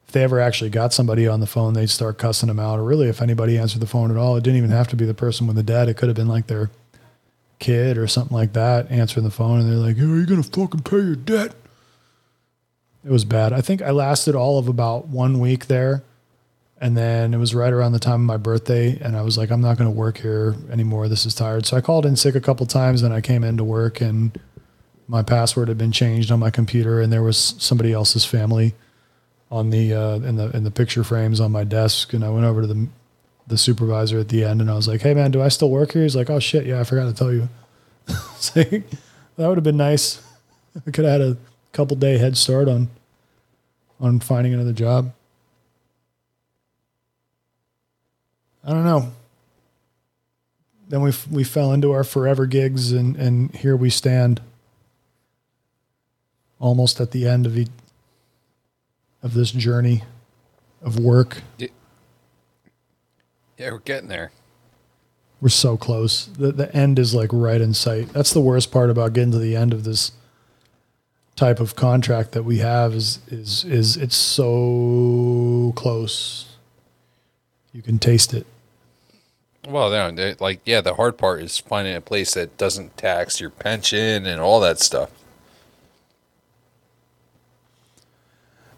[0.06, 2.78] if they ever actually got somebody on the phone, they'd start cussing them out.
[2.78, 5.04] Or really, if anybody answered the phone at all, it didn't even have to be
[5.04, 5.88] the person with the debt.
[5.88, 6.70] It could have been like their
[7.58, 9.60] kid or something like that answering the phone.
[9.60, 11.54] And they're like, "Hey, are you going to fucking pay your debt?
[13.04, 13.52] It was bad.
[13.52, 16.02] I think I lasted all of about one week there.
[16.84, 18.98] And then it was right around the time of my birthday.
[19.00, 21.08] And I was like, I'm not going to work here anymore.
[21.08, 21.64] This is tired.
[21.64, 23.00] So I called in sick a couple times.
[23.02, 24.38] and I came into work and
[25.08, 27.00] my password had been changed on my computer.
[27.00, 28.74] And there was somebody else's family
[29.50, 32.12] on the, uh, in the, in the picture frames on my desk.
[32.12, 32.88] And I went over to the,
[33.46, 35.92] the supervisor at the end and I was like, Hey man, do I still work
[35.92, 36.02] here?
[36.02, 36.66] He's like, Oh shit.
[36.66, 36.80] Yeah.
[36.80, 37.48] I forgot to tell you.
[38.36, 38.84] so that
[39.38, 40.22] would have been nice.
[40.86, 41.38] I could have had a
[41.72, 42.90] couple day head start on
[43.98, 45.14] on finding another job.
[48.64, 49.12] I don't know.
[50.88, 54.40] Then we f- we fell into our forever gigs, and and here we stand,
[56.58, 57.68] almost at the end of e-
[59.22, 60.02] of this journey
[60.82, 61.42] of work.
[63.58, 64.30] Yeah, we're getting there.
[65.40, 66.26] We're so close.
[66.26, 68.10] The the end is like right in sight.
[68.12, 70.12] That's the worst part about getting to the end of this
[71.36, 76.46] type of contract that we have is is is it's so close.
[77.72, 78.46] You can taste it.
[79.66, 83.50] Well, no, like yeah, the hard part is finding a place that doesn't tax your
[83.50, 85.10] pension and all that stuff.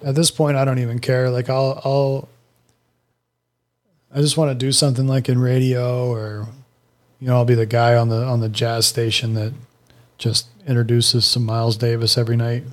[0.05, 1.31] At this point I don't even care.
[1.31, 2.29] Like I'll I'll
[4.15, 6.47] I just want to do something like in radio or
[7.21, 9.53] you know, I'll be the guy on the on the jazz station that
[10.19, 12.65] just introduces some Miles Davis every night.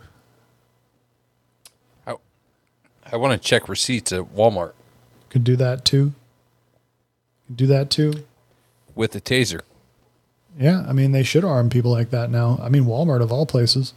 [2.05, 2.15] I,
[3.11, 4.73] I want to check receipts at Walmart
[5.29, 6.13] Could do that too.
[7.53, 8.23] Do that too.
[8.95, 9.61] with a taser.
[10.59, 12.59] Yeah, I mean they should arm people like that now.
[12.61, 13.93] I mean Walmart of all places.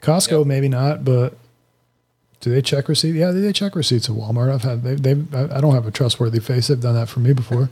[0.00, 0.46] Costco Yep.
[0.46, 1.36] maybe not, but
[2.40, 3.16] do they check receipts?
[3.16, 4.50] Yeah, they check receipts at Walmart.
[4.52, 6.68] I've had they they I I don't have a trustworthy face.
[6.68, 7.68] They've done that for me before.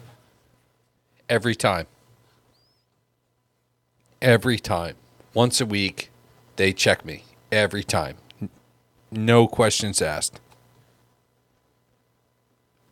[1.31, 1.87] Every time.
[4.21, 4.97] Every time.
[5.35, 6.11] Once a week,
[6.57, 7.25] they check me.
[7.53, 8.17] Every time.
[9.11, 10.41] No questions asked.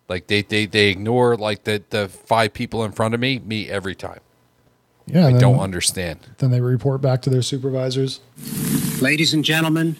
[0.08, 3.68] Like they, they, they ignore like the, the five people in front of me, me
[3.68, 4.20] every time.
[5.06, 6.20] Yeah, I then, don't understand.
[6.38, 8.20] Then they report back to their supervisors.
[9.00, 9.96] Ladies and gentlemen,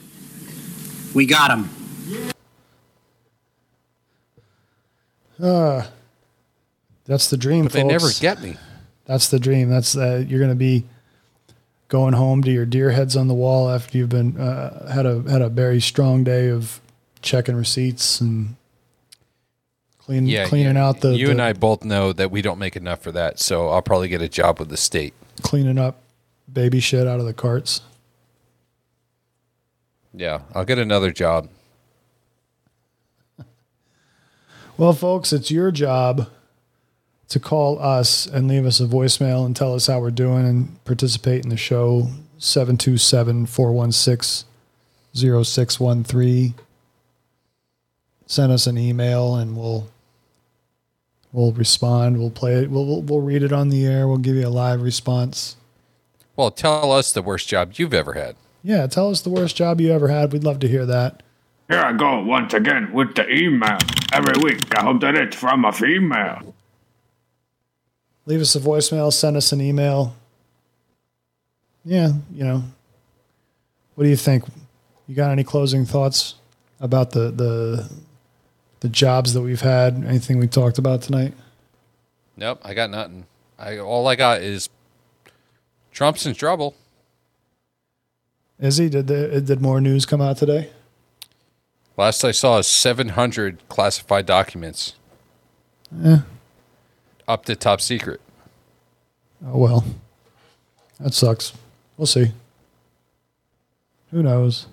[1.15, 1.71] we got him.
[7.05, 8.57] That's the dream, But they never get me.
[9.05, 9.71] That's the dream.
[9.71, 10.85] That's uh, you're going to be
[11.89, 15.23] going home to your deer heads on the wall after you've been uh, had a
[15.23, 16.81] had a very strong day of
[17.23, 18.56] checking receipts and
[20.07, 20.87] clean, Yeah, cleaning yeah.
[20.89, 23.39] out the You the- and I both know that we don't make enough for that,
[23.41, 25.13] so I'll probably get a job with the state.
[25.43, 25.99] cleaning up
[26.53, 27.81] baby shit out of the carts.
[30.15, 31.49] Yeah, I'll get another job.
[34.79, 36.29] Well, folks, it's your job
[37.31, 40.85] to call us and leave us a voicemail and tell us how we're doing and
[40.85, 44.47] participate in the show 727 416
[45.15, 46.55] 0613.
[48.27, 49.89] Send us an email and we'll
[51.37, 52.18] we'll respond.
[52.18, 52.70] We'll play it.
[52.70, 54.09] We'll, we'll, we'll read it on the air.
[54.09, 55.57] We'll give you a live response.
[56.34, 58.37] Well, tell us the worst job you've ever had.
[58.62, 60.32] Yeah, tell us the worst job you ever had.
[60.32, 61.22] We'd love to hear that.
[61.68, 63.78] Here I go once again with the email.
[64.12, 66.55] Every week, I hope that it's from a female.
[68.24, 70.14] leave us a voicemail, send us an email.
[71.84, 72.62] Yeah, you know.
[73.95, 74.45] What do you think?
[75.07, 76.34] You got any closing thoughts
[76.80, 77.91] about the the
[78.81, 80.05] the jobs that we've had?
[80.05, 81.35] Anything we talked about tonight?
[82.37, 83.27] Nope, I got nothing.
[83.59, 84.68] I all I got is
[85.93, 86.74] Trump's in trouble.
[88.59, 88.89] Is he?
[88.89, 90.70] Did the, did more news come out today?
[91.97, 94.95] Last I saw is 700 classified documents.
[96.05, 96.18] Eh.
[97.27, 98.20] Up to top secret.
[99.47, 99.85] Oh well.
[101.01, 101.53] That sucks.
[101.97, 102.33] We'll see.
[104.11, 104.66] Who knows?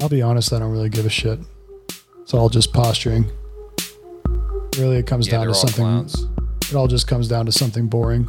[0.00, 1.38] I'll be honest, I don't really give a shit.
[2.30, 3.28] It's all just posturing.
[4.78, 5.82] Really, it comes Yeah, down to something.
[5.84, 6.26] clowns.
[6.70, 8.28] It all just comes down to something boring.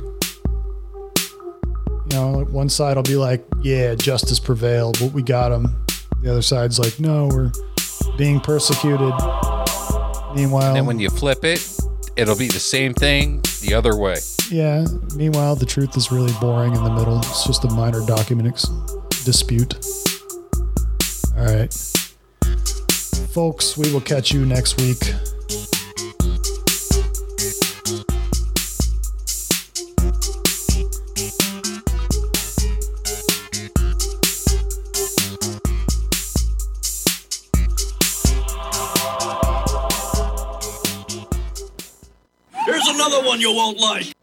[2.10, 5.76] You know, like, one side will be like, "Yeah, justice prevailed, but we got him."
[6.24, 7.52] The other side's like, "No, we're
[8.18, 9.14] being persecuted."
[10.34, 11.64] Meanwhile, Then when you flip it,
[12.16, 14.16] it'll be the same thing the other way.
[14.50, 14.84] Yeah.
[15.16, 17.20] Meanwhile, the truth is really boring in the middle.
[17.20, 18.66] It's just a minor document ex-
[19.26, 19.76] dispute.
[21.38, 21.91] All right.
[23.34, 25.02] Folks, we will catch you next week.
[42.66, 44.14] Here's another one you won't like.